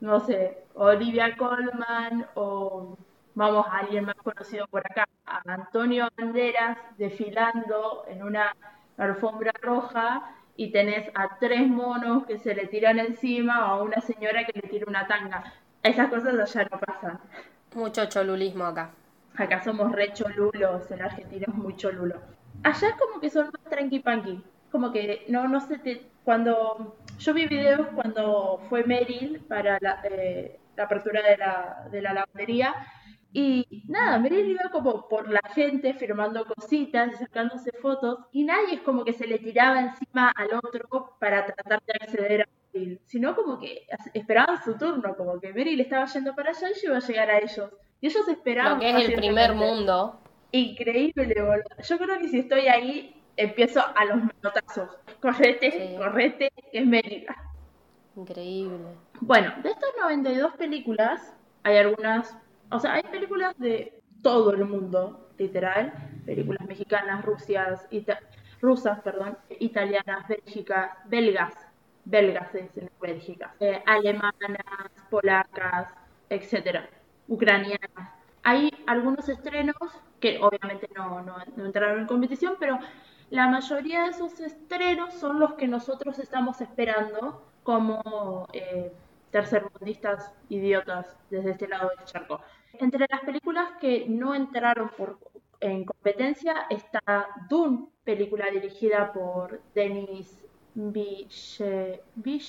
[0.00, 2.98] no sé, Olivia Colman o
[3.34, 8.54] vamos a alguien más conocido por acá, a Antonio Banderas desfilando en una
[8.98, 14.02] alfombra roja y tenés a tres monos que se le tiran encima o a una
[14.02, 15.54] señora que le tira una tanga.
[15.84, 17.20] Esas cosas allá no pasan.
[17.74, 18.94] Mucho cholulismo acá.
[19.36, 22.20] Acá somos re cholulos, en Argentina es muy cholulo.
[22.62, 24.42] Allá es como que son más tranqui panqui.
[24.72, 30.00] Como que no, no sé, te, cuando yo vi videos cuando fue Meryl para la,
[30.04, 32.74] eh, la apertura de la, de la lavandería
[33.32, 38.76] Y nada, Meryl iba como por la gente firmando cositas y sacándose fotos y nadie
[38.76, 42.48] es como que se le tiraba encima al otro para tratar de acceder a
[43.06, 46.90] Sino como que esperaban su turno, como que Meryl estaba yendo para allá y yo
[46.90, 47.70] iba a llegar a ellos.
[48.00, 48.74] Y ellos esperaban.
[48.74, 50.20] Lo que es el primer mundo.
[50.52, 51.82] Increíble, boludo.
[51.88, 54.90] Yo creo que si estoy ahí, empiezo a los manotazos.
[55.20, 57.26] Correte, correte, que es Meryl.
[58.16, 58.78] Increíble.
[59.20, 62.36] Bueno, de estas 92 películas, hay algunas
[62.70, 65.92] o sea, hay películas de todo el mundo, literal,
[66.26, 67.86] películas mexicanas, rusias,
[68.60, 71.54] rusas, perdón, italianas, bélgicas, belgas,
[72.04, 74.32] belgas se dicen bélgicas, eh, alemanas,
[75.10, 75.92] polacas,
[76.28, 76.88] etcétera,
[77.28, 78.10] ucranianas.
[78.42, 79.76] Hay algunos estrenos
[80.20, 82.78] que obviamente no, no, entraron en competición, pero
[83.30, 88.92] la mayoría de esos estrenos son los que nosotros estamos esperando como eh,
[89.30, 92.40] tercermundistas idiotas desde este lado del charco.
[92.74, 95.18] Entre las películas que no entraron por,
[95.60, 100.43] en competencia está Dune, película dirigida por Denis
[102.14, 102.42] Villeneuve.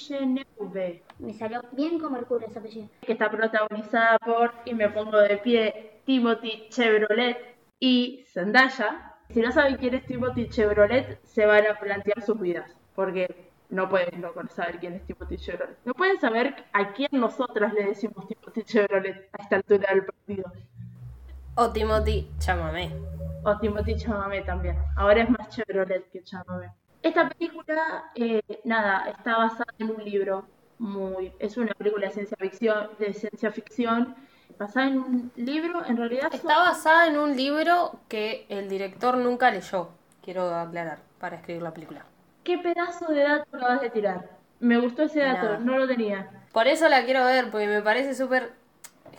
[1.20, 2.90] Me salió bien como el culo esa apellido.
[3.02, 7.38] Que está protagonizada por, y me pongo de pie, Timothy Chevrolet
[7.80, 9.14] y Zendaya.
[9.30, 12.76] Si no saben quién es Timothy Chevrolet, se van a plantear sus vidas.
[12.96, 15.78] Porque no pueden no saber quién es Timothy Chevrolet.
[15.86, 20.52] No pueden saber a quién nosotras le decimos Timothy Chevrolet a esta altura del partido.
[21.56, 22.92] O Timothy Chamamé.
[23.44, 24.78] O Timothy Chamamé también.
[24.96, 26.72] Ahora es más Chevrolet que Chamamé.
[27.06, 30.48] Esta película, eh, nada, está basada en un libro
[30.80, 31.32] muy...
[31.38, 34.16] Es una película de ciencia ficción, de ciencia ficción
[34.58, 36.34] basada en un libro, en realidad...
[36.34, 39.90] Está basada en un libro que el director nunca leyó,
[40.24, 42.08] quiero aclarar, para escribir la película.
[42.44, 44.28] ¿Qué pedazo de dato acabas de tirar?
[44.60, 46.32] Me gustó ese dato, no lo tenía.
[46.54, 48.54] Por eso la quiero ver, porque me parece súper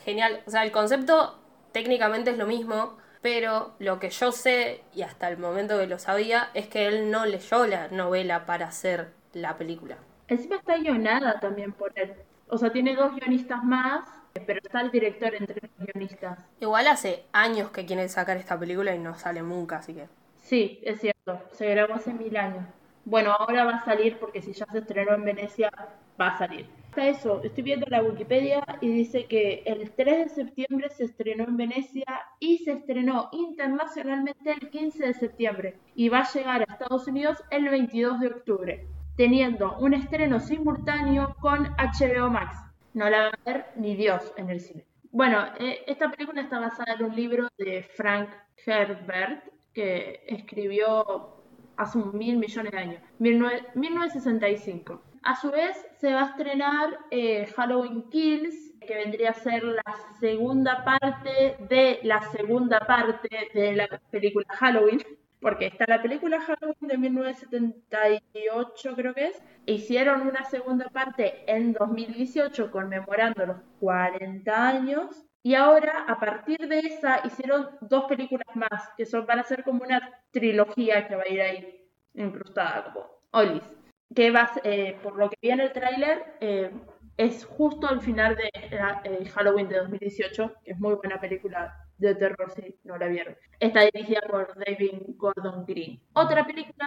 [0.05, 0.42] genial.
[0.44, 1.38] O sea, el concepto
[1.70, 5.98] técnicamente es lo mismo, pero lo que yo sé, y hasta el momento que lo
[5.98, 9.96] sabía, es que él no leyó la novela para hacer la película.
[10.28, 12.14] Encima está guionada también por él.
[12.46, 14.08] O sea, tiene dos guionistas más,
[14.46, 16.38] pero está el director entre los guionistas.
[16.60, 20.06] Igual hace años que quieren sacar esta película y no sale nunca, así que.
[20.36, 21.42] Sí, es cierto.
[21.50, 22.64] Se grabó hace mil años.
[23.04, 25.72] Bueno, ahora va a salir porque si ya se estrenó en Venecia,
[26.20, 26.66] va a salir.
[26.96, 31.44] Hasta eso, estoy viendo la Wikipedia y dice que el 3 de septiembre se estrenó
[31.44, 32.07] en Venecia
[32.40, 37.44] y se estrenó internacionalmente el 15 de septiembre y va a llegar a Estados Unidos
[37.50, 42.57] el 22 de octubre, teniendo un estreno simultáneo con HBO Max.
[42.94, 44.87] No la va a ver ni Dios en el cine.
[45.11, 48.31] Bueno, eh, esta película está basada en un libro de Frank
[48.64, 51.37] Herbert que escribió
[51.76, 55.02] hace mil millones de años, 1965.
[55.26, 58.54] A su vez se va a estrenar eh, Halloween Kills,
[58.86, 59.82] que vendría a ser la
[60.20, 65.02] segunda parte de la segunda parte de la película Halloween,
[65.40, 71.72] porque está la película Halloween de 1978 creo que es, hicieron una segunda parte en
[71.72, 78.90] 2018 conmemorando los 40 años y ahora, a partir de esa, hicieron dos películas más,
[78.96, 83.06] que son, van a ser como una trilogía que va a ir ahí incrustada, como
[83.32, 83.86] Olis.
[84.14, 86.70] Que va, eh, por lo que vi en el tráiler, eh,
[87.16, 92.14] es justo al final de eh, Halloween de 2018, que es muy buena película de
[92.14, 93.36] terror si no la vieron.
[93.58, 96.00] Está dirigida por David Gordon Green.
[96.12, 96.86] Otra película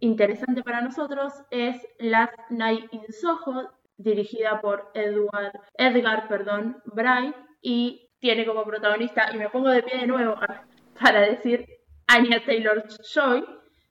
[0.00, 8.10] interesante para nosotros es Last Night in Soho, dirigida por Edward, Edgar perdón, Bright, y
[8.18, 10.36] tiene como protagonista, y me pongo de pie de nuevo
[11.00, 11.66] para decir
[12.06, 13.44] Anya Taylor Joy,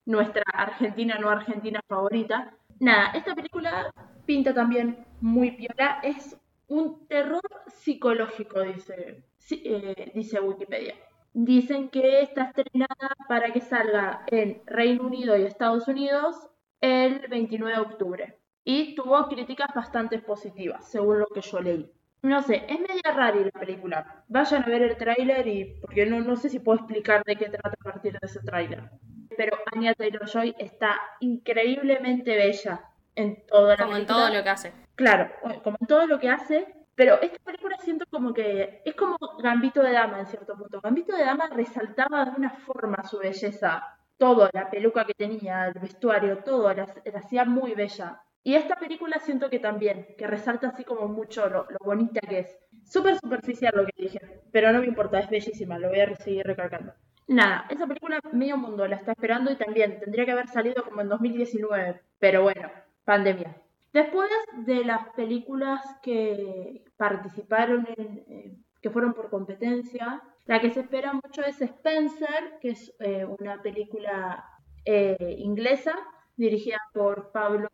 [0.05, 2.55] nuestra argentina no argentina favorita.
[2.79, 3.91] Nada, esta película
[4.25, 10.95] pinta también muy piola, es un terror psicológico, dice, eh, dice Wikipedia.
[11.33, 16.49] Dicen que está estrenada para que salga en Reino Unido y Estados Unidos
[16.81, 18.39] el 29 de octubre.
[18.63, 21.91] Y tuvo críticas bastante positivas, según lo que yo leí.
[22.23, 24.25] No sé, es media rara la película.
[24.27, 27.49] Vayan a ver el tráiler y porque no, no sé si puedo explicar de qué
[27.49, 28.89] trata a partir de ese tráiler.
[29.37, 34.73] Pero Anya Taylor-Joy está increíblemente bella en toda la Como en todo lo que hace.
[34.95, 35.31] Claro,
[35.63, 36.67] como en todo lo que hace.
[36.95, 40.79] Pero esta película siento como que es como Gambito de Dama en cierto punto.
[40.81, 43.97] Gambito de Dama resaltaba de una forma su belleza.
[44.17, 48.21] Todo, la peluca que tenía, el vestuario, todo, la hacía muy bella.
[48.47, 52.59] Y esta película siento que también, que resalta así como mucho lo, bonita que es.
[52.83, 54.19] Súper superficial lo que dije,
[54.51, 56.93] pero no me importa, es bellísima, lo voy a seguir recalcando.
[57.27, 61.01] Nada, esa película medio mundo la está esperando y también tendría que haber salido como
[61.01, 62.69] en 2019, pero bueno,
[63.03, 63.61] pandemia.
[63.93, 64.29] Después
[64.65, 70.21] de las películas que participaron en, que fueron por competencia.
[70.45, 74.45] La que se espera mucho es Spencer, que es eh, una película
[74.85, 75.95] eh, inglesa
[76.37, 77.67] dirigida por Pablo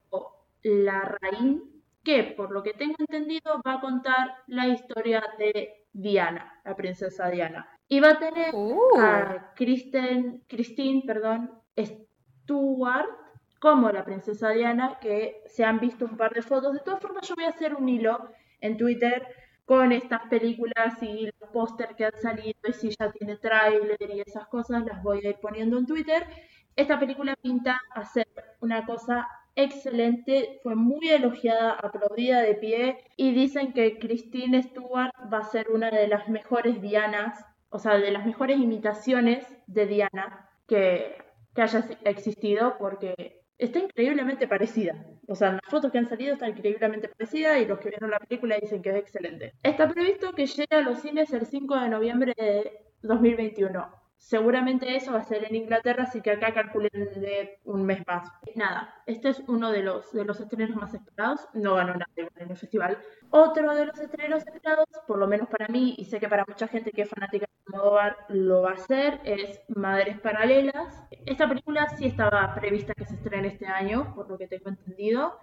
[0.64, 6.78] Larraín, que por lo que tengo entendido va a contar la historia de Diana, la
[6.78, 7.68] princesa Diana.
[7.92, 8.98] Y va a tener Uh.
[9.00, 13.10] a Kristen, Christine perdón, Stewart
[13.60, 16.72] como la princesa Diana, que se han visto un par de fotos.
[16.74, 19.28] De todas formas, yo voy a hacer un hilo en Twitter
[19.66, 24.22] con estas películas y los póster que han salido y si ya tiene tráiler y
[24.22, 26.26] esas cosas, las voy a ir poniendo en Twitter.
[26.78, 28.28] Esta película pinta a ser
[28.62, 35.40] una cosa excelente, fue muy elogiada, aplaudida de pie y dicen que Christine Stewart va
[35.40, 40.50] a ser una de las mejores Dianas, o sea, de las mejores imitaciones de Diana
[40.68, 41.16] que,
[41.56, 45.06] que haya existido porque está increíblemente parecida.
[45.28, 48.20] O sea, las fotos que han salido está increíblemente parecida y los que vieron la
[48.20, 49.54] película dicen que es excelente.
[49.64, 52.72] Está previsto que llegue a los cines el 5 de noviembre de
[53.04, 54.01] 2021.
[54.22, 58.32] Seguramente eso va a ser en Inglaterra, así que acá calculen de un mes más.
[58.56, 61.50] Nada, este es uno de los, de los estrenos más esperados.
[61.54, 63.00] No ganó nada en el festival.
[63.32, 66.68] Otro de los estrenos esperados, por lo menos para mí, y sé que para mucha
[66.68, 71.04] gente que es fanática de Almodóvar lo va a hacer, es Madres Paralelas.
[71.26, 75.36] Esta película sí estaba prevista que se estrene este año, por lo que tengo entendido.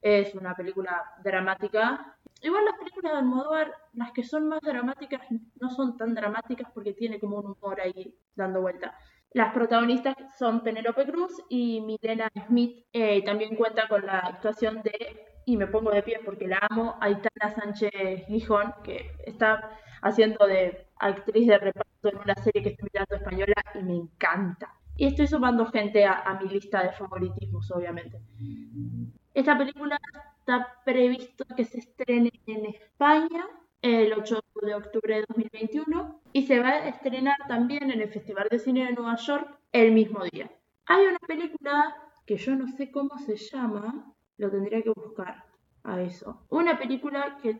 [0.00, 2.16] Es una película dramática.
[2.42, 5.20] Igual las películas de Almodóvar, las que son más dramáticas,
[5.60, 8.94] no son tan dramáticas porque tiene como un humor ahí dando vuelta.
[9.32, 12.86] Las protagonistas son Penélope Cruz y Milena Smith.
[12.92, 16.96] Eh, también cuenta con la actuación de, y me pongo de pie porque la amo,
[17.00, 19.70] Aitana Sánchez Gijón, que está
[20.02, 24.74] haciendo de actriz de reparto en una serie que estoy mirando española y me encanta.
[24.96, 28.20] Y estoy sumando gente a, a mi lista de favoritismos, obviamente.
[29.32, 29.98] Esta película
[30.40, 33.46] está previsto que se estrene en España
[33.80, 38.48] el 8 de octubre de 2021 y se va a estrenar también en el Festival
[38.50, 40.50] de Cine de Nueva York el mismo día.
[40.86, 41.94] Hay una película
[42.26, 45.44] que yo no sé cómo se llama, lo tendría que buscar
[45.84, 46.44] a eso.
[46.48, 47.56] Una película que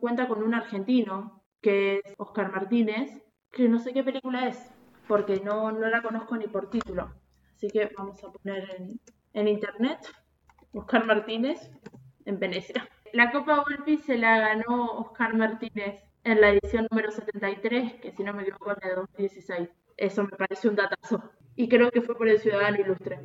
[0.00, 4.72] cuenta con un argentino, que es Oscar Martínez, que no sé qué película es,
[5.06, 7.12] porque no, no la conozco ni por título.
[7.54, 8.98] Así que vamos a poner
[9.34, 9.98] en internet
[10.74, 11.70] Oscar Martínez
[12.24, 12.88] en Venecia.
[13.12, 18.24] La Copa Volpi se la ganó Oscar Martínez en la edición número 73, que si
[18.24, 19.68] no me equivoco es de 2016.
[19.96, 21.22] Eso me parece un datazo.
[21.54, 23.20] Y creo que fue por el Ciudadano Ilustre.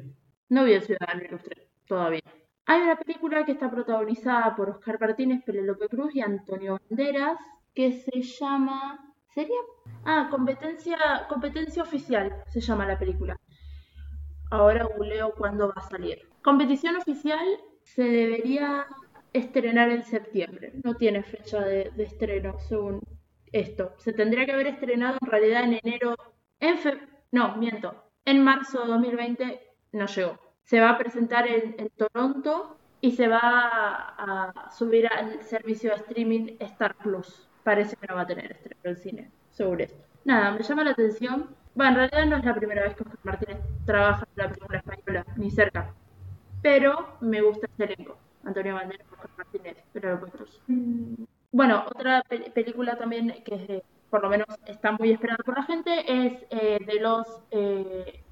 [0.49, 2.21] No vi el Ciudadano Ilustre todavía.
[2.67, 7.39] Hay una película que está protagonizada por Oscar Martínez, Penélope Cruz y Antonio Banderas,
[7.73, 9.05] que se llama...
[9.33, 9.57] ¿Sería?
[10.05, 10.97] Ah, competencia,
[11.29, 13.39] competencia oficial se llama la película.
[14.49, 16.27] Ahora googleo cuándo va a salir.
[16.43, 17.45] Competición oficial
[17.83, 18.87] se debería
[19.33, 20.73] estrenar en septiembre.
[20.83, 23.01] No tiene fecha de, estreno, según
[23.51, 23.93] esto.
[23.97, 26.15] Se tendría que haber estrenado en realidad en enero.
[27.31, 28.03] No, miento.
[28.25, 29.61] En marzo de 2020
[29.93, 30.39] no llegó.
[30.63, 36.57] Se va a presentar en, Toronto y se va a, subir al servicio de streaming
[36.59, 37.47] Star Plus.
[37.63, 40.03] Parece que no va a tener estreno en cine, seguro esto.
[40.25, 41.55] Nada, me llama la atención.
[41.79, 44.77] Bueno, en realidad no es la primera vez que Oscar Martínez trabaja en la película
[44.79, 45.93] española, ni cerca.
[46.61, 48.17] Pero me gusta este elenco.
[48.43, 50.61] Antonio Banderas, Oscar Martínez, Cruz.
[50.67, 55.37] Mm, Bueno, otra pe- película también que es de- por lo menos está muy esperada
[55.45, 58.23] por la gente es eh, de los eh,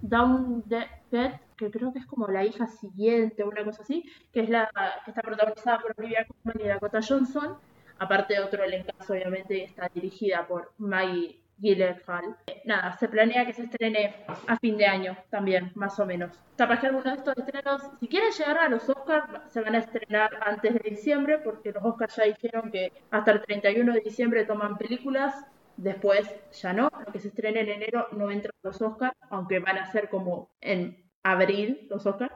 [0.00, 4.04] Down the Dead, que creo que es como la hija siguiente o una cosa así,
[4.32, 4.68] que es la
[5.04, 7.56] que está protagonizada por Olivia Colman y Dakota Johnson,
[7.98, 12.36] aparte de otro elencazo obviamente, está dirigida por Maggie Gyllenhaal.
[12.64, 14.14] Nada, se planea que se estrene
[14.46, 16.38] a fin de año también, más o menos.
[16.56, 19.78] Capaz que alguno de estos estrenos, si quieren llegar a los Oscars, se van a
[19.78, 24.44] estrenar antes de diciembre, porque los Oscars ya dijeron que hasta el 31 de diciembre
[24.44, 25.34] toman películas,
[25.76, 26.28] después
[26.60, 29.86] ya no, lo que se estrene en enero no entran los Oscars, aunque van a
[29.86, 32.32] ser como en abril los Oscars.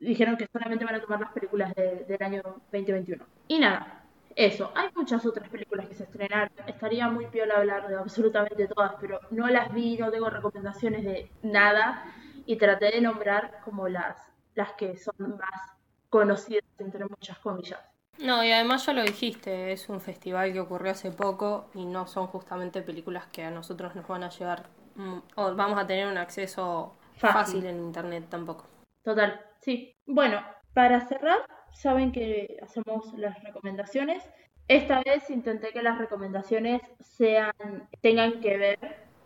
[0.00, 3.24] Dijeron que solamente van a tomar las películas de- del año 2021.
[3.48, 4.03] Y nada,
[4.36, 6.50] eso, hay muchas otras películas que se estrenaron.
[6.66, 11.30] Estaría muy piola hablar de absolutamente todas, pero no las vi, no tengo recomendaciones de
[11.42, 12.04] nada.
[12.46, 14.16] Y traté de nombrar como las,
[14.54, 15.76] las que son más
[16.10, 17.80] conocidas, entre muchas comillas.
[18.18, 22.06] No, y además ya lo dijiste, es un festival que ocurrió hace poco y no
[22.06, 26.06] son justamente películas que a nosotros nos van a llegar, mm, o vamos a tener
[26.06, 27.32] un acceso Fácil.
[27.32, 28.66] fácil en internet tampoco.
[29.02, 29.96] Total, sí.
[30.06, 30.40] Bueno,
[30.74, 31.40] para cerrar,
[31.74, 34.24] saben que hacemos las recomendaciones.
[34.68, 37.52] Esta vez intenté que las recomendaciones sean,
[38.00, 38.78] tengan que ver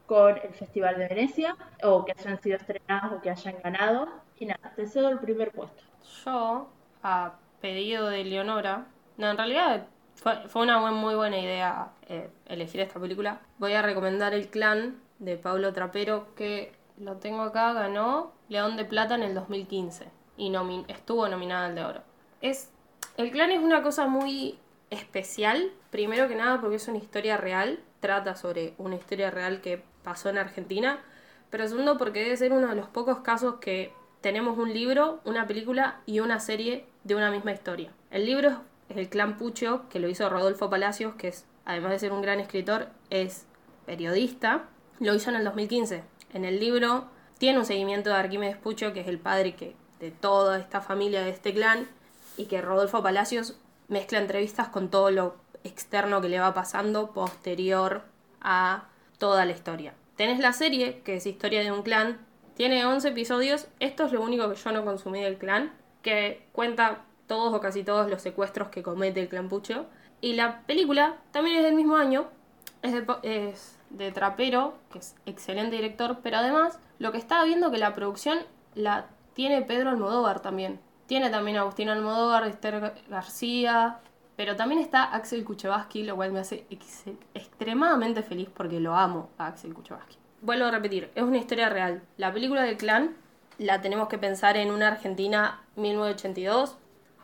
[0.06, 4.08] con el Festival de Venecia, o que hayan sido estrenadas o que hayan ganado.
[4.36, 5.84] Y nada, te cedo el primer puesto.
[6.24, 8.86] Yo, a pedido de Leonora,
[9.16, 13.40] no, en realidad Fue, fue una buen- muy buena idea eh, elegir esta película.
[13.58, 18.84] Voy a recomendar El Clan de Pablo Trapero, que lo tengo acá, ganó León de
[18.84, 20.52] Plata en el 2015 y
[20.88, 22.07] estuvo nominada al de Oro.
[22.40, 22.70] Es,
[23.16, 24.58] el Clan es una cosa muy
[24.90, 29.82] especial, primero que nada porque es una historia real, trata sobre una historia real que
[30.02, 31.00] pasó en Argentina,
[31.50, 35.46] pero segundo porque debe ser uno de los pocos casos que tenemos un libro, una
[35.46, 37.92] película y una serie de una misma historia.
[38.10, 41.98] El libro es El Clan Pucho, que lo hizo Rodolfo Palacios, que es, además de
[41.98, 43.46] ser un gran escritor, es
[43.86, 44.64] periodista.
[44.98, 46.02] Lo hizo en el 2015.
[46.34, 47.06] En el libro
[47.38, 51.22] tiene un seguimiento de Arquímedes Pucho, que es el padre que, de toda esta familia
[51.22, 51.88] de este clan,
[52.38, 53.58] y que Rodolfo Palacios
[53.88, 58.04] mezcla entrevistas con todo lo externo que le va pasando posterior
[58.40, 58.84] a
[59.18, 59.94] toda la historia.
[60.16, 62.18] Tenés la serie, que es Historia de un clan,
[62.54, 65.72] tiene 11 episodios, esto es lo único que yo no consumí del clan,
[66.02, 69.86] que cuenta todos o casi todos los secuestros que comete el clan Pucho.
[70.20, 72.26] Y la película también es del mismo año,
[72.82, 77.70] es de, es de Trapero, que es excelente director, pero además lo que estaba viendo
[77.70, 78.38] que la producción
[78.74, 80.80] la tiene Pedro Almodóvar también.
[81.08, 83.98] Tiene también a Agustín Almodóvar, Esther Gar- García,
[84.36, 87.02] pero también está Axel Kuchevaski, lo cual me hace ex-
[87.34, 90.16] extremadamente feliz porque lo amo a Axel Kuchevaski.
[90.42, 92.02] Vuelvo a repetir, es una historia real.
[92.18, 93.16] La película del clan
[93.58, 96.76] la tenemos que pensar en una Argentina 1982,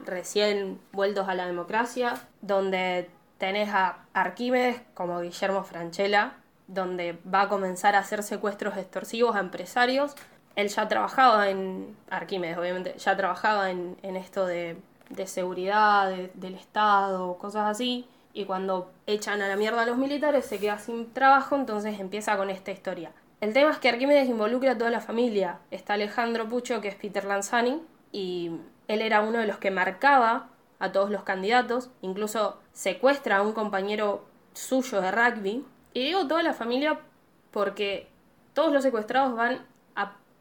[0.05, 3.09] recién vueltos a la democracia, donde
[3.39, 6.33] tenés a Arquímedes como Guillermo Franchella,
[6.67, 10.17] donde va a comenzar a hacer secuestros extorsivos a empresarios.
[10.57, 14.77] Él ya trabajaba en, Arquímedes obviamente, ya trabajaba en, en esto de,
[15.11, 18.07] de seguridad de- del Estado, cosas así.
[18.33, 22.37] Y cuando echan a la mierda a los militares se queda sin trabajo, entonces empieza
[22.37, 23.13] con esta historia.
[23.41, 25.59] El tema es que Arquímedes involucra a toda la familia.
[25.71, 28.53] Está Alejandro Pucho, que es Peter Lanzani, y
[28.89, 30.49] él era uno de los que marcaba
[30.79, 35.65] a todos los candidatos, incluso secuestra a un compañero suyo de rugby.
[35.93, 36.99] Y digo toda la familia
[37.51, 38.09] porque
[38.53, 39.59] todos los secuestrados van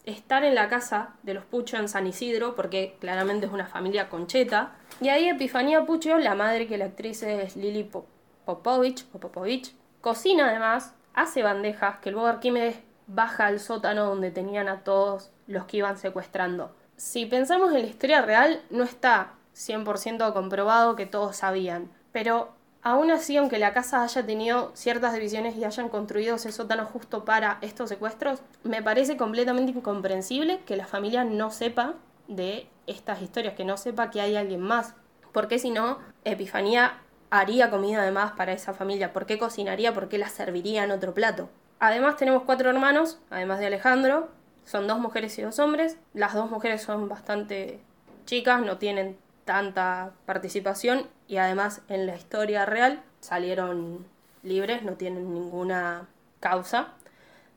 [0.06, 4.10] estar en la casa de los Pucho en San Isidro, porque claramente es una familia
[4.10, 4.74] concheta.
[5.02, 8.06] Y ahí Epifanía Pucho, la madre que la actriz es Lili Po-
[8.46, 12.78] Popovich, o Popovich, cocina además, hace bandejas que luego Arquímedes
[13.08, 16.76] baja al sótano donde tenían a todos los que iban secuestrando.
[16.98, 22.54] Si pensamos en la historia real, no está 100% comprobado que todos sabían, pero
[22.84, 27.26] aún así, aunque la casa haya tenido ciertas divisiones y hayan construido ese sótano justo
[27.26, 31.96] para estos secuestros, me parece completamente incomprensible que la familia no sepa
[32.28, 34.96] de estas historias, que no sepa que hay alguien más.
[35.32, 39.14] Porque si no, Epifanía haría comida además para esa familia.
[39.14, 39.94] ¿Por qué cocinaría?
[39.94, 41.50] ¿Por qué la serviría en otro plato?
[41.80, 44.30] Además tenemos cuatro hermanos, además de Alejandro.
[44.66, 45.98] Son dos mujeres y dos hombres.
[46.14, 47.82] Las dos mujeres son bastante
[48.26, 54.06] chicas, no tienen tanta participación y además en la historia real salieron
[54.44, 56.08] libres, no tienen ninguna
[56.40, 56.90] causa.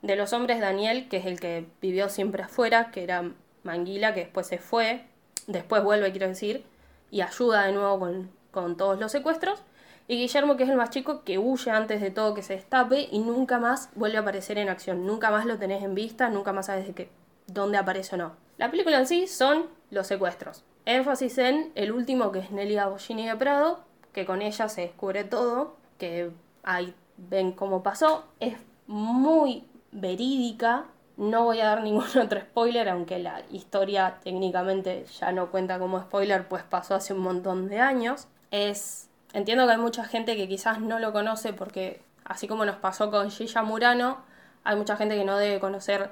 [0.01, 3.33] De los hombres, Daniel, que es el que vivió siempre afuera, que era
[3.64, 5.05] Manguila, que después se fue,
[5.47, 6.64] después vuelve, quiero decir,
[7.11, 9.62] y ayuda de nuevo con, con todos los secuestros.
[10.09, 13.09] Y Guillermo, que es el más chico, que huye antes de todo que se destape
[13.12, 15.05] y nunca más vuelve a aparecer en acción.
[15.05, 17.11] Nunca más lo tenés en vista, nunca más sabes de qué,
[17.47, 18.37] dónde aparece o no.
[18.57, 20.64] La película en sí son los secuestros.
[20.87, 23.80] Énfasis en el último, que es Nelia Bollini de Prado,
[24.12, 26.30] que con ella se descubre todo, que
[26.62, 28.24] ahí ven cómo pasó.
[28.39, 28.55] Es
[28.87, 30.84] muy verídica.
[31.16, 36.01] No voy a dar ningún otro spoiler, aunque la historia técnicamente ya no cuenta como
[36.01, 38.28] spoiler, pues pasó hace un montón de años.
[38.53, 39.11] Es.
[39.32, 43.11] Entiendo que hay mucha gente que quizás no lo conoce porque, así como nos pasó
[43.11, 44.18] con Gilla Murano,
[44.62, 46.11] hay mucha gente que no debe conocer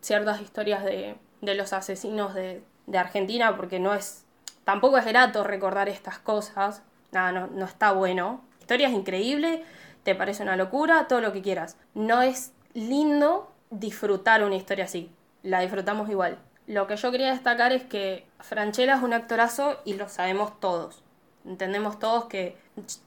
[0.00, 4.24] ciertas historias de, de los asesinos de, de Argentina porque no es.
[4.64, 6.82] Tampoco es grato recordar estas cosas.
[7.12, 8.42] Nada, no, no está bueno.
[8.58, 9.64] La historia es increíble,
[10.02, 11.76] te parece una locura, todo lo que quieras.
[11.94, 15.10] No es lindo disfrutar una historia así.
[15.42, 16.38] La disfrutamos igual.
[16.66, 21.02] Lo que yo quería destacar es que Franchella es un actorazo y lo sabemos todos.
[21.46, 22.56] Entendemos todos que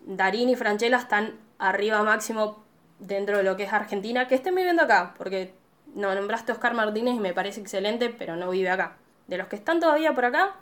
[0.06, 2.64] Darín y Franchella están arriba máximo
[2.98, 4.28] dentro de lo que es Argentina.
[4.28, 5.54] Que estén viviendo acá, porque
[5.94, 8.98] no nombraste a Oscar Martínez y me parece excelente, pero no vive acá.
[9.32, 10.56] De los que están todavía por acá,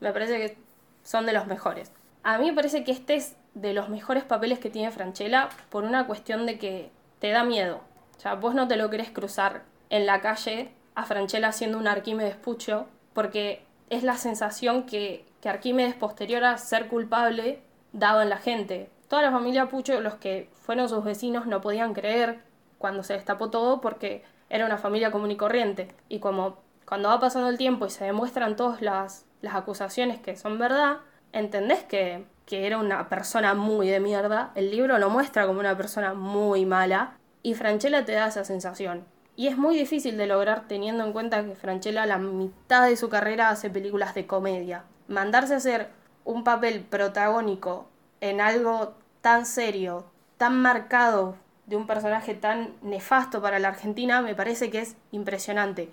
[0.00, 0.58] me parece que
[1.04, 1.92] son de los mejores.
[2.24, 5.84] A mí me parece que este es de los mejores papeles que tiene Franchella por
[5.84, 6.90] una cuestión de que
[7.20, 7.80] te da miedo.
[8.16, 11.86] O sea, vos no te lo querés cruzar en la calle a Franchella haciendo un
[11.86, 17.62] Arquímedes Pucho, porque es la sensación que, que Arquímedes, posterior a ser culpable,
[17.92, 18.90] daba en la gente.
[19.06, 22.40] Toda la familia Pucho, los que fueron sus vecinos, no podían creer
[22.78, 25.94] cuando se destapó todo porque era una familia común y corriente.
[26.08, 30.36] Y como cuando va pasando el tiempo y se demuestran todas las, las acusaciones que
[30.36, 31.00] son verdad,
[31.32, 35.76] entendés que, que era una persona muy de mierda, el libro lo muestra como una
[35.76, 39.04] persona muy mala y Franchella te da esa sensación.
[39.36, 43.10] Y es muy difícil de lograr teniendo en cuenta que Franchella la mitad de su
[43.10, 44.84] carrera hace películas de comedia.
[45.08, 45.90] Mandarse a hacer
[46.24, 47.86] un papel protagónico
[48.22, 50.06] en algo tan serio,
[50.38, 51.36] tan marcado
[51.66, 55.90] de un personaje tan nefasto para la Argentina, me parece que es impresionante.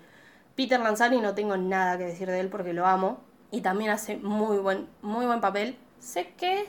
[0.56, 4.16] Peter Lanzani no tengo nada que decir de él porque lo amo y también hace
[4.16, 5.76] muy buen, muy buen papel.
[5.98, 6.68] Sé que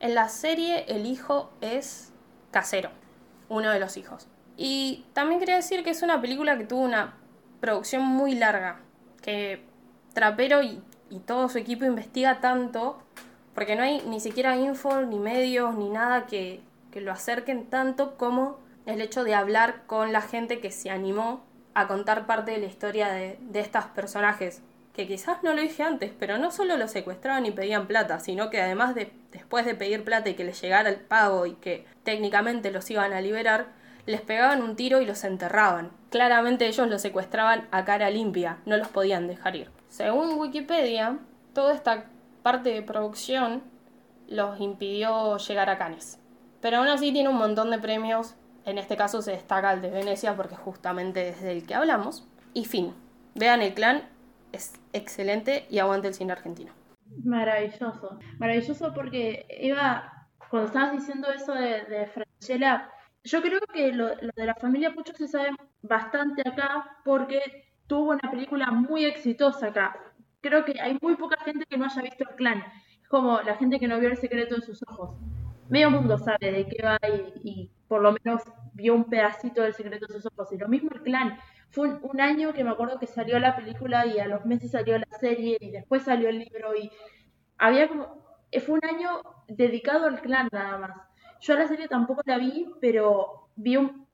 [0.00, 2.12] en la serie el hijo es
[2.50, 2.90] casero,
[3.48, 4.28] uno de los hijos.
[4.56, 7.14] Y también quería decir que es una película que tuvo una
[7.60, 8.80] producción muy larga,
[9.20, 9.64] que
[10.14, 12.98] Trapero y, y todo su equipo investiga tanto,
[13.54, 16.60] porque no hay ni siquiera info, ni medios, ni nada que,
[16.90, 21.44] que lo acerquen tanto como el hecho de hablar con la gente que se animó
[21.74, 24.62] a contar parte de la historia de, de estos personajes.
[24.94, 28.50] Que quizás no lo dije antes, pero no solo los secuestraban y pedían plata, sino
[28.50, 31.86] que además de después de pedir plata y que les llegara el pago y que
[32.02, 33.66] técnicamente los iban a liberar,
[34.06, 35.90] les pegaban un tiro y los enterraban.
[36.10, 39.70] Claramente ellos los secuestraban a cara limpia, no los podían dejar ir.
[39.88, 41.18] Según Wikipedia,
[41.52, 42.04] toda esta
[42.42, 43.62] parte de producción
[44.28, 46.18] los impidió llegar a Cannes.
[46.60, 48.34] Pero aún así tiene un montón de premios.
[48.68, 52.28] En este caso se destaca el de Venecia porque justamente es del que hablamos.
[52.52, 52.92] Y fin.
[53.34, 54.02] Vean el clan,
[54.52, 56.74] es excelente y aguante el cine argentino.
[57.24, 58.18] Maravilloso.
[58.38, 62.92] Maravilloso porque iba, cuando estabas diciendo eso de, de Franchella,
[63.24, 65.48] yo creo que lo, de la familia Pucho se sabe
[65.80, 67.40] bastante acá porque
[67.86, 69.96] tuvo una película muy exitosa acá.
[70.42, 72.62] Creo que hay muy poca gente que no haya visto el clan.
[73.00, 75.16] Es como la gente que no vio el secreto de sus ojos
[75.68, 76.98] medio mundo sabe de qué va
[77.44, 78.42] y, por lo menos
[78.78, 80.52] vio un pedacito del secreto de sus ojos.
[80.52, 81.36] Y lo mismo el clan.
[81.70, 84.96] Fue un, año que me acuerdo que salió la película y a los meses salió
[84.96, 86.90] la serie y después salió el libro y
[87.58, 88.26] había como...
[88.50, 90.96] Eh, fue un año dedicado al clan nada más.
[91.40, 94.08] Yo la serie tampoco la vi, pero vi un,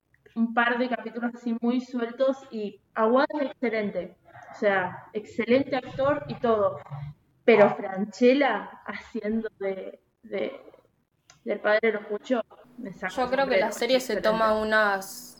[0.53, 4.17] par de capítulos así muy sueltos y Aguada es excelente.
[4.51, 6.81] O sea, excelente actor y todo.
[7.45, 10.01] Pero Franchella haciendo de
[11.45, 12.09] del padre lo
[12.79, 15.35] Yo creo que la serie se toma unas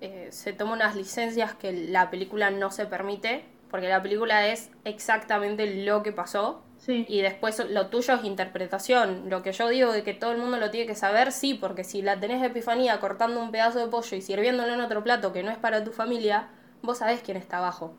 [0.00, 4.70] eh, se toma unas licencias que la película no se permite, porque la película es
[4.84, 6.64] exactamente lo que pasó.
[6.86, 9.28] Y después lo tuyo es interpretación.
[9.28, 11.84] Lo que yo digo de que todo el mundo lo tiene que saber, sí, porque
[11.84, 15.32] si la tenés de epifanía cortando un pedazo de pollo y sirviéndolo en otro plato
[15.32, 16.48] que no es para tu familia,
[16.80, 17.94] vos sabés quién está abajo.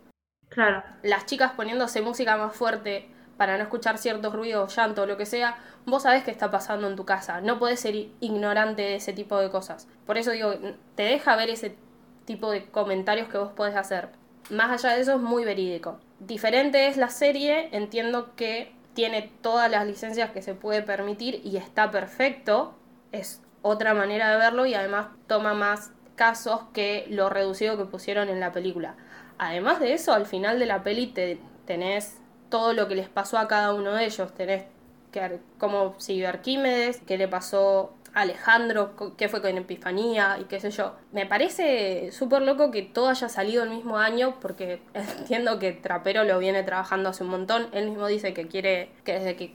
[0.47, 0.81] Claro.
[1.03, 3.09] Las chicas poniéndose música más fuerte
[3.39, 6.97] para no escuchar ciertos ruidos, llanto lo que sea, vos sabés qué está pasando en
[6.97, 9.87] tu casa, no podés ser ignorante de ese tipo de cosas.
[10.05, 10.53] Por eso digo,
[10.95, 11.77] te deja ver ese
[12.25, 14.09] tipo de comentarios que vos podés hacer.
[14.49, 16.01] Más allá de eso es muy verídico.
[16.19, 21.55] Diferente es la serie, entiendo que tiene todas las licencias que se puede permitir y
[21.55, 22.75] está perfecto,
[23.13, 28.27] es otra manera de verlo y además toma más casos que lo reducido que pusieron
[28.27, 28.97] en la película.
[29.37, 32.19] Además de eso, al final de la peli te, tenés
[32.49, 34.63] todo lo que les pasó a cada uno de ellos, tenés
[35.11, 40.59] que, cómo siguió Arquímedes, qué le pasó a Alejandro, qué fue con Epifanía y qué
[40.59, 40.95] sé yo.
[41.11, 46.23] Me parece súper loco que todo haya salido el mismo año porque entiendo que Trapero
[46.23, 47.67] lo viene trabajando hace un montón.
[47.71, 49.53] Él mismo dice que quiere, que desde que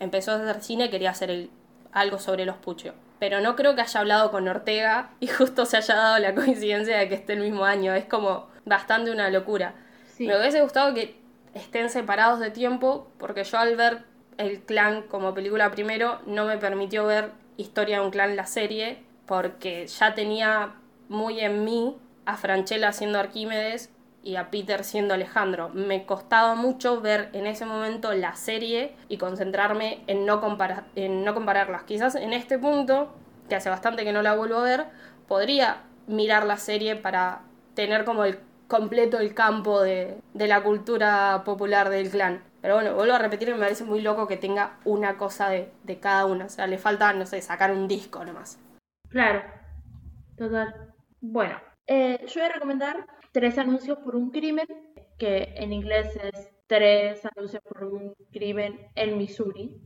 [0.00, 1.48] empezó a hacer cine quería hacer
[1.92, 2.94] algo sobre los puchos.
[3.20, 6.98] Pero no creo que haya hablado con Ortega y justo se haya dado la coincidencia
[6.98, 7.94] de que esté el mismo año.
[7.94, 9.74] Es como bastante una locura.
[10.18, 11.23] Me hubiese gustado que
[11.54, 14.04] estén separados de tiempo porque yo al ver
[14.36, 19.04] el clan como película primero no me permitió ver Historia de un clan la serie
[19.26, 20.74] porque ya tenía
[21.08, 21.96] muy en mí
[22.26, 23.90] a Franchella siendo Arquímedes
[24.24, 25.68] y a Peter siendo Alejandro.
[25.68, 31.24] Me costaba mucho ver en ese momento la serie y concentrarme en no, comparar, en
[31.24, 31.84] no compararlas.
[31.84, 33.14] Quizás en este punto,
[33.48, 34.86] que hace bastante que no la vuelvo a ver,
[35.28, 37.42] podría mirar la serie para
[37.74, 42.42] tener como el completo el campo de, de la cultura popular del clan.
[42.60, 46.00] Pero bueno, vuelvo a repetir, me parece muy loco que tenga una cosa de, de
[46.00, 46.46] cada una.
[46.46, 48.58] O sea, le falta, no sé, sacar un disco nomás.
[49.10, 49.42] Claro,
[50.36, 50.94] total.
[51.20, 54.66] Bueno, eh, yo voy a recomendar tres anuncios por un crimen,
[55.18, 59.76] que en inglés es tres anuncios por un crimen en Missouri.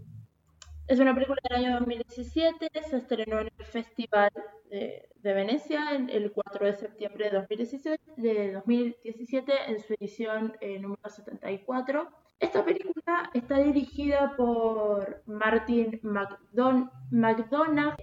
[0.89, 4.31] Es una película del año 2017, se estrenó en el Festival
[4.71, 11.07] de, Venecia el 4 de septiembre de 2017, de 2017 en su edición eh, número
[11.07, 12.09] 74.
[12.41, 16.91] Esta película está dirigida por Martin McDon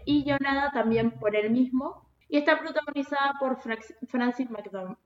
[0.06, 3.58] y Jonada también por él mismo y está protagonizada por
[4.08, 4.48] Francis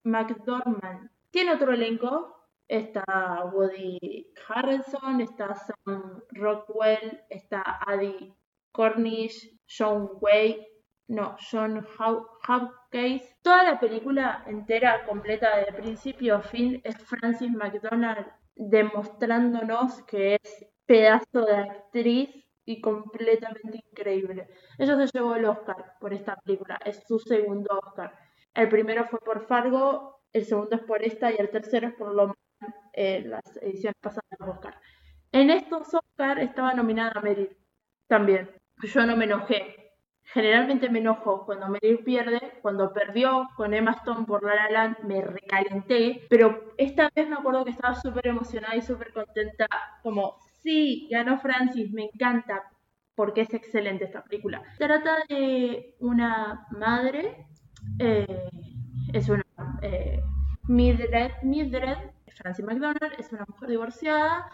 [0.03, 1.09] McDormand.
[1.31, 2.38] Tiene otro elenco,
[2.69, 3.03] está
[3.51, 8.33] Woody Harrelson, está Sam Rockwell, está Addie
[8.71, 10.65] Cornish, John Way,
[11.07, 13.23] no, John Hopkins.
[13.41, 20.67] Toda la película entera, completa, de principio a fin, es Francis McDonald demostrándonos que es
[20.85, 22.29] pedazo de actriz
[22.65, 24.47] y completamente increíble.
[24.77, 28.13] Ella se llevó el Oscar por esta película, es su segundo Oscar.
[28.53, 32.13] El primero fue por Fargo, el segundo es por esta y el tercero es por
[32.13, 32.35] lo
[32.93, 34.75] eh, las ediciones pasadas de Oscar.
[35.31, 37.55] En estos Oscar estaba nominada Meryl
[38.07, 38.49] también.
[38.83, 39.93] Yo no me enojé.
[40.23, 42.59] Generalmente me enojo cuando Meryl pierde.
[42.61, 46.25] Cuando perdió con Emma Stone por La La Land me recalenté.
[46.29, 49.67] Pero esta vez me acuerdo que estaba súper emocionada y súper contenta.
[50.01, 52.63] Como, sí, ganó Francis, me encanta.
[53.15, 54.63] Porque es excelente esta película.
[54.77, 57.45] Trata de una madre.
[57.99, 58.49] Eh,
[59.13, 59.43] es una
[59.81, 60.21] eh,
[60.67, 61.97] Mildred, Mildred
[62.39, 64.49] Francie McDonald es una mujer divorciada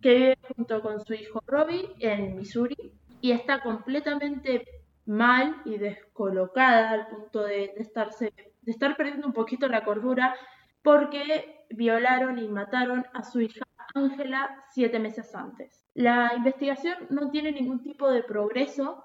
[0.00, 2.76] que vive junto con su hijo Robbie en Missouri
[3.20, 4.64] y está completamente
[5.06, 10.36] mal y descolocada al punto de, estar perdiendo un poquito la cordura
[10.82, 13.64] porque violaron y mataron a su hija
[13.94, 15.84] Ángela siete meses antes.
[15.94, 19.02] La investigación no tiene ningún tipo de progreso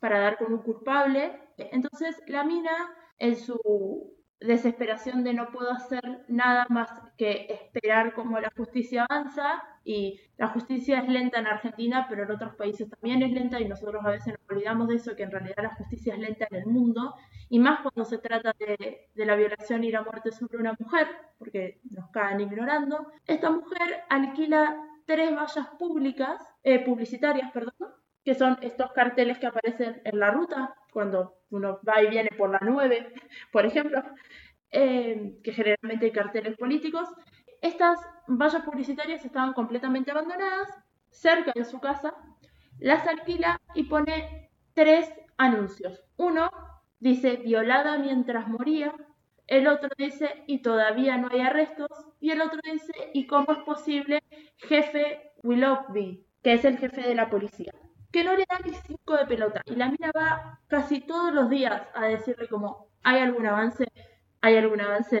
[0.00, 2.72] para dar con un culpable, entonces la mina
[3.18, 4.14] en su
[4.46, 10.48] desesperación de no puedo hacer nada más que esperar cómo la justicia avanza y la
[10.48, 14.10] justicia es lenta en Argentina, pero en otros países también es lenta y nosotros a
[14.10, 17.14] veces nos olvidamos de eso, que en realidad la justicia es lenta en el mundo
[17.48, 21.80] y más cuando se trata de, la violación y la muerte sobre una mujer, porque
[21.90, 23.12] nos caen ignorando.
[23.26, 24.76] Esta mujer alquila
[25.06, 27.74] tres vallas públicas, eh, publicitarias, perdón,
[28.24, 32.50] que son estos carteles que aparecen en la ruta cuando uno va y viene por
[32.50, 33.12] la 9,
[33.52, 34.02] por ejemplo,
[34.70, 37.08] eh, que generalmente hay carteles políticos.
[37.60, 40.68] Estas vallas publicitarias estaban completamente abandonadas,
[41.10, 42.14] cerca de su casa,
[42.78, 46.02] las alquila y pone tres anuncios.
[46.16, 46.50] Uno
[46.98, 48.94] dice violada mientras moría,
[49.46, 51.90] el otro dice y todavía no hay arrestos,
[52.20, 54.22] y el otro dice y cómo es posible
[54.56, 57.72] jefe Willoughby, que es el jefe de la policía
[58.14, 59.60] que no le da ni cinco de pelota.
[59.64, 63.88] Y la mina va casi todos los días a decirle como, ¿hay algún avance?
[64.40, 65.18] ¿Hay algún avance?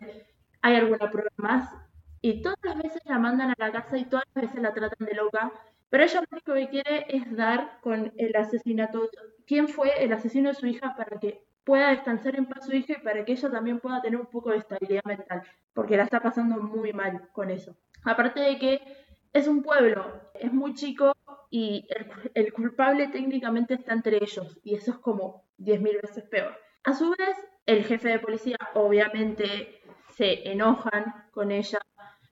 [0.62, 1.74] ¿Hay alguna prueba más?
[2.20, 5.08] Y todas las veces la mandan a la casa y todas las veces la tratan
[5.08, 5.50] de loca.
[5.90, 9.10] Pero ella lo único que quiere es dar con el asesinato.
[9.44, 12.92] ¿Quién fue el asesino de su hija para que pueda descansar en paz su hija
[12.92, 15.42] y para que ella también pueda tener un poco de estabilidad mental?
[15.72, 17.74] Porque la está pasando muy mal con eso.
[18.04, 19.03] Aparte de que
[19.34, 21.12] es un pueblo, es muy chico
[21.50, 21.86] y
[22.34, 26.56] el, culpable técnicamente está entre ellos y eso es como 10.000 veces peor.
[26.84, 29.80] A su vez, el jefe de policía obviamente
[30.10, 31.80] se enojan con ella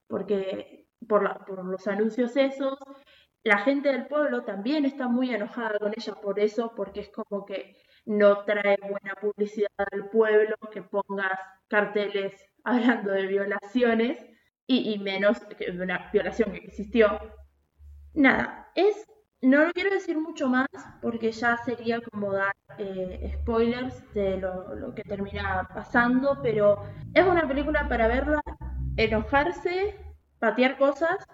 [0.07, 2.79] porque por, por los anuncios esos.
[3.43, 7.45] La gente del pueblo también está muy enojada con ella por eso, porque es como
[7.45, 11.37] que no trae buena publicidad al pueblo que pongas
[11.67, 12.33] carteles
[12.65, 14.32] hablando de violaciones
[14.67, 17.19] y, menos que una violación que existió.
[18.15, 19.07] Nada, es
[19.43, 20.69] no lo quiero decir mucho más
[21.01, 27.47] porque ya sería como dar eh, spoilers de lo, que termina pasando, pero es una
[27.49, 28.41] película para verla,
[28.97, 29.97] enojarse,
[30.39, 31.27] patear cosas,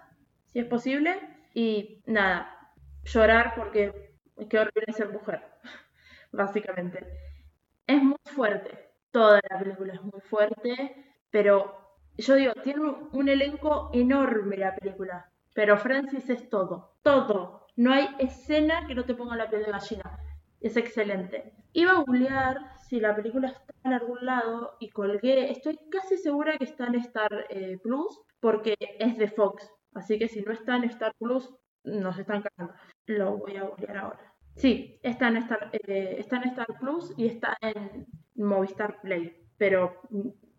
[0.47, 1.21] si es posible,
[1.53, 2.73] y nada,
[3.05, 4.17] llorar porque
[4.49, 5.45] qué horrible ser mujer,
[6.33, 7.07] básicamente.
[7.87, 11.78] Es muy fuerte, toda la película es muy fuerte, pero
[12.23, 12.81] yo digo, tiene
[13.13, 19.05] un elenco enorme la película, pero Francis es todo, todo no hay escena que no
[19.05, 20.19] te ponga la piel de gallina.
[20.61, 21.53] Es excelente.
[21.73, 25.53] Iba a googlear si la película está en algún lado y colgué.
[25.53, 29.73] Estoy casi segura que está en Star eh, Plus porque es de Fox.
[29.95, 31.55] Así que si no está en Star Plus,
[31.85, 32.75] nos están cagando.
[33.07, 34.35] Lo voy a googlear ahora.
[34.57, 39.37] Sí, está en Star, eh, está en Star Plus y está en Movistar Play.
[39.57, 40.03] Pero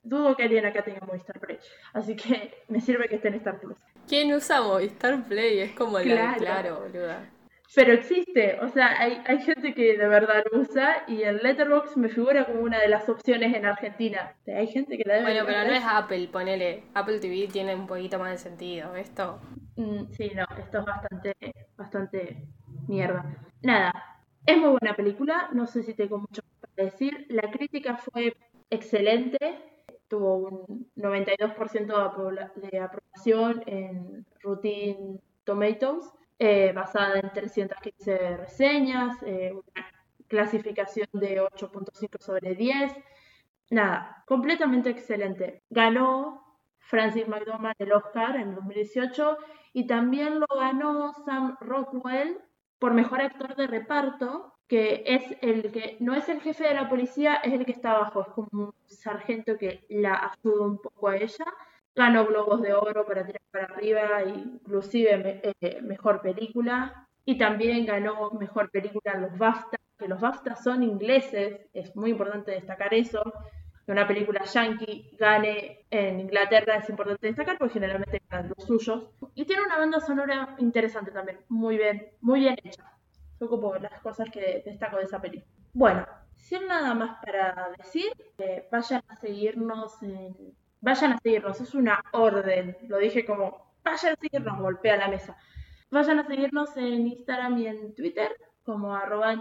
[0.09, 1.59] dudo que alguien acá tenga Movistar Play.
[1.93, 3.77] Así que me sirve que esté en Star Plus.
[4.07, 5.59] ¿Quién usa Movistar Play?
[5.59, 7.29] Es como la claro, boluda.
[7.75, 11.97] Pero existe, o sea, hay, hay gente que de verdad lo usa y el Letterboxd
[11.97, 14.33] me figura como una de las opciones en Argentina.
[14.47, 16.85] Hay gente que la debe Bueno, pero no es Apple, ponele.
[16.95, 19.39] Apple TV tiene un poquito más de sentido, esto.
[19.75, 21.35] Mm, sí, no, esto es bastante,
[21.77, 22.47] bastante
[22.87, 23.23] mierda.
[23.61, 27.27] Nada, es muy buena película, no sé si tengo mucho para decir.
[27.29, 28.35] La crítica fue
[28.71, 29.37] excelente,
[30.09, 39.87] tuvo un 92% de aprobación en Routine Tomatoes, eh, basada en 315 reseñas, eh, una
[40.27, 42.93] clasificación de 8.5 sobre 10.
[43.69, 45.63] Nada, completamente excelente.
[45.69, 46.43] Ganó
[46.79, 49.37] Francis McDormand el Oscar en 2018
[49.73, 52.39] y también lo ganó Sam Rockwell
[52.79, 56.87] por mejor actor de reparto, que es el que no es el jefe de la
[56.87, 61.09] policía, es el que está abajo, es como un sargento que la ayuda un poco
[61.09, 61.45] a ella.
[61.95, 67.07] Ganó Globos de Oro para tirar para arriba, inclusive eh, mejor película.
[67.25, 72.51] Y también ganó mejor película los BAFTA, que los BAFTA son ingleses, es muy importante
[72.51, 73.21] destacar eso
[73.89, 79.09] que una película yankee gane en Inglaterra es importante destacar porque generalmente ganan los suyos.
[79.33, 82.98] Y tiene una banda sonora interesante también, muy bien, muy bien hecha.
[83.39, 85.51] Son las cosas que destaco de esa película.
[85.73, 90.35] Bueno, sin nada más para decir, eh, vayan a seguirnos en...
[90.81, 95.37] Vayan a seguirnos, es una orden, lo dije como, vayan a seguirnos, golpea la mesa.
[95.91, 98.31] Vayan a seguirnos en Instagram y en Twitter
[98.63, 99.35] como arroba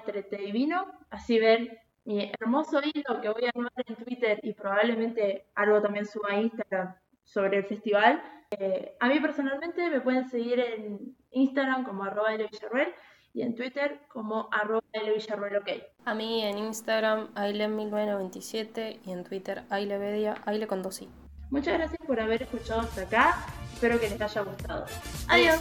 [0.53, 5.83] vino, así ven mi hermoso hilo que voy a armar en Twitter y probablemente algo
[5.83, 8.23] también suba a Instagram sobre el festival.
[8.51, 12.95] Eh, a mí personalmente me pueden seguir en Instagram como arroba Villarruel
[13.39, 15.69] y en Twitter como arroba ok.
[16.05, 21.09] A mí en Instagram aile1997 y en Twitter ailevedia, aile con dos i.
[21.49, 23.47] Muchas gracias por haber escuchado hasta acá.
[23.73, 24.87] Espero que les haya gustado.
[25.29, 25.61] Adiós.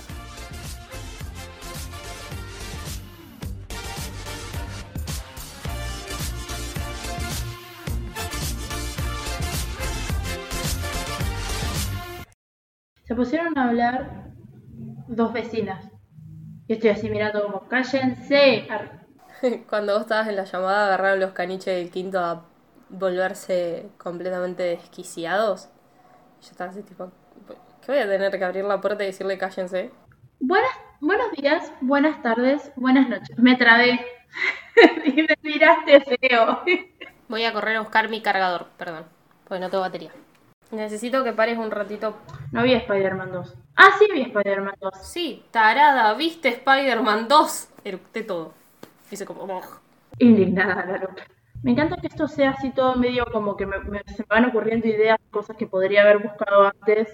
[13.04, 14.34] Se pusieron a hablar
[15.08, 15.97] dos vecinas.
[16.68, 18.68] Y estoy así mirando como, cállense.
[19.70, 22.46] Cuando vos estabas en la llamada, agarraron los caniches del quinto a
[22.90, 25.70] volverse completamente desquiciados.
[26.42, 27.12] Yo estaba así tipo,
[27.86, 29.92] ¿qué voy a tener que abrir la puerta y decirle cállense?
[30.40, 33.38] Buenas, buenos días, buenas tardes, buenas noches.
[33.38, 34.00] Me trabé.
[35.06, 36.64] y me tiraste feo.
[37.30, 39.06] voy a correr a buscar mi cargador, perdón,
[39.48, 40.12] porque no tengo batería.
[40.72, 42.16] Necesito que pares un ratito.
[42.52, 43.56] No vi Spider-Man 2.
[43.76, 44.94] Ah, sí vi Spider-Man 2.
[45.02, 47.70] Sí, tarada, viste Spider-Man 2.
[47.84, 48.54] Eructé todo.
[49.10, 49.62] Hice como...
[50.20, 51.24] Indignada la loca.
[51.64, 54.88] Me encanta que esto sea así todo medio como que me, se me van ocurriendo
[54.88, 57.10] ideas, cosas que podría haber buscado antes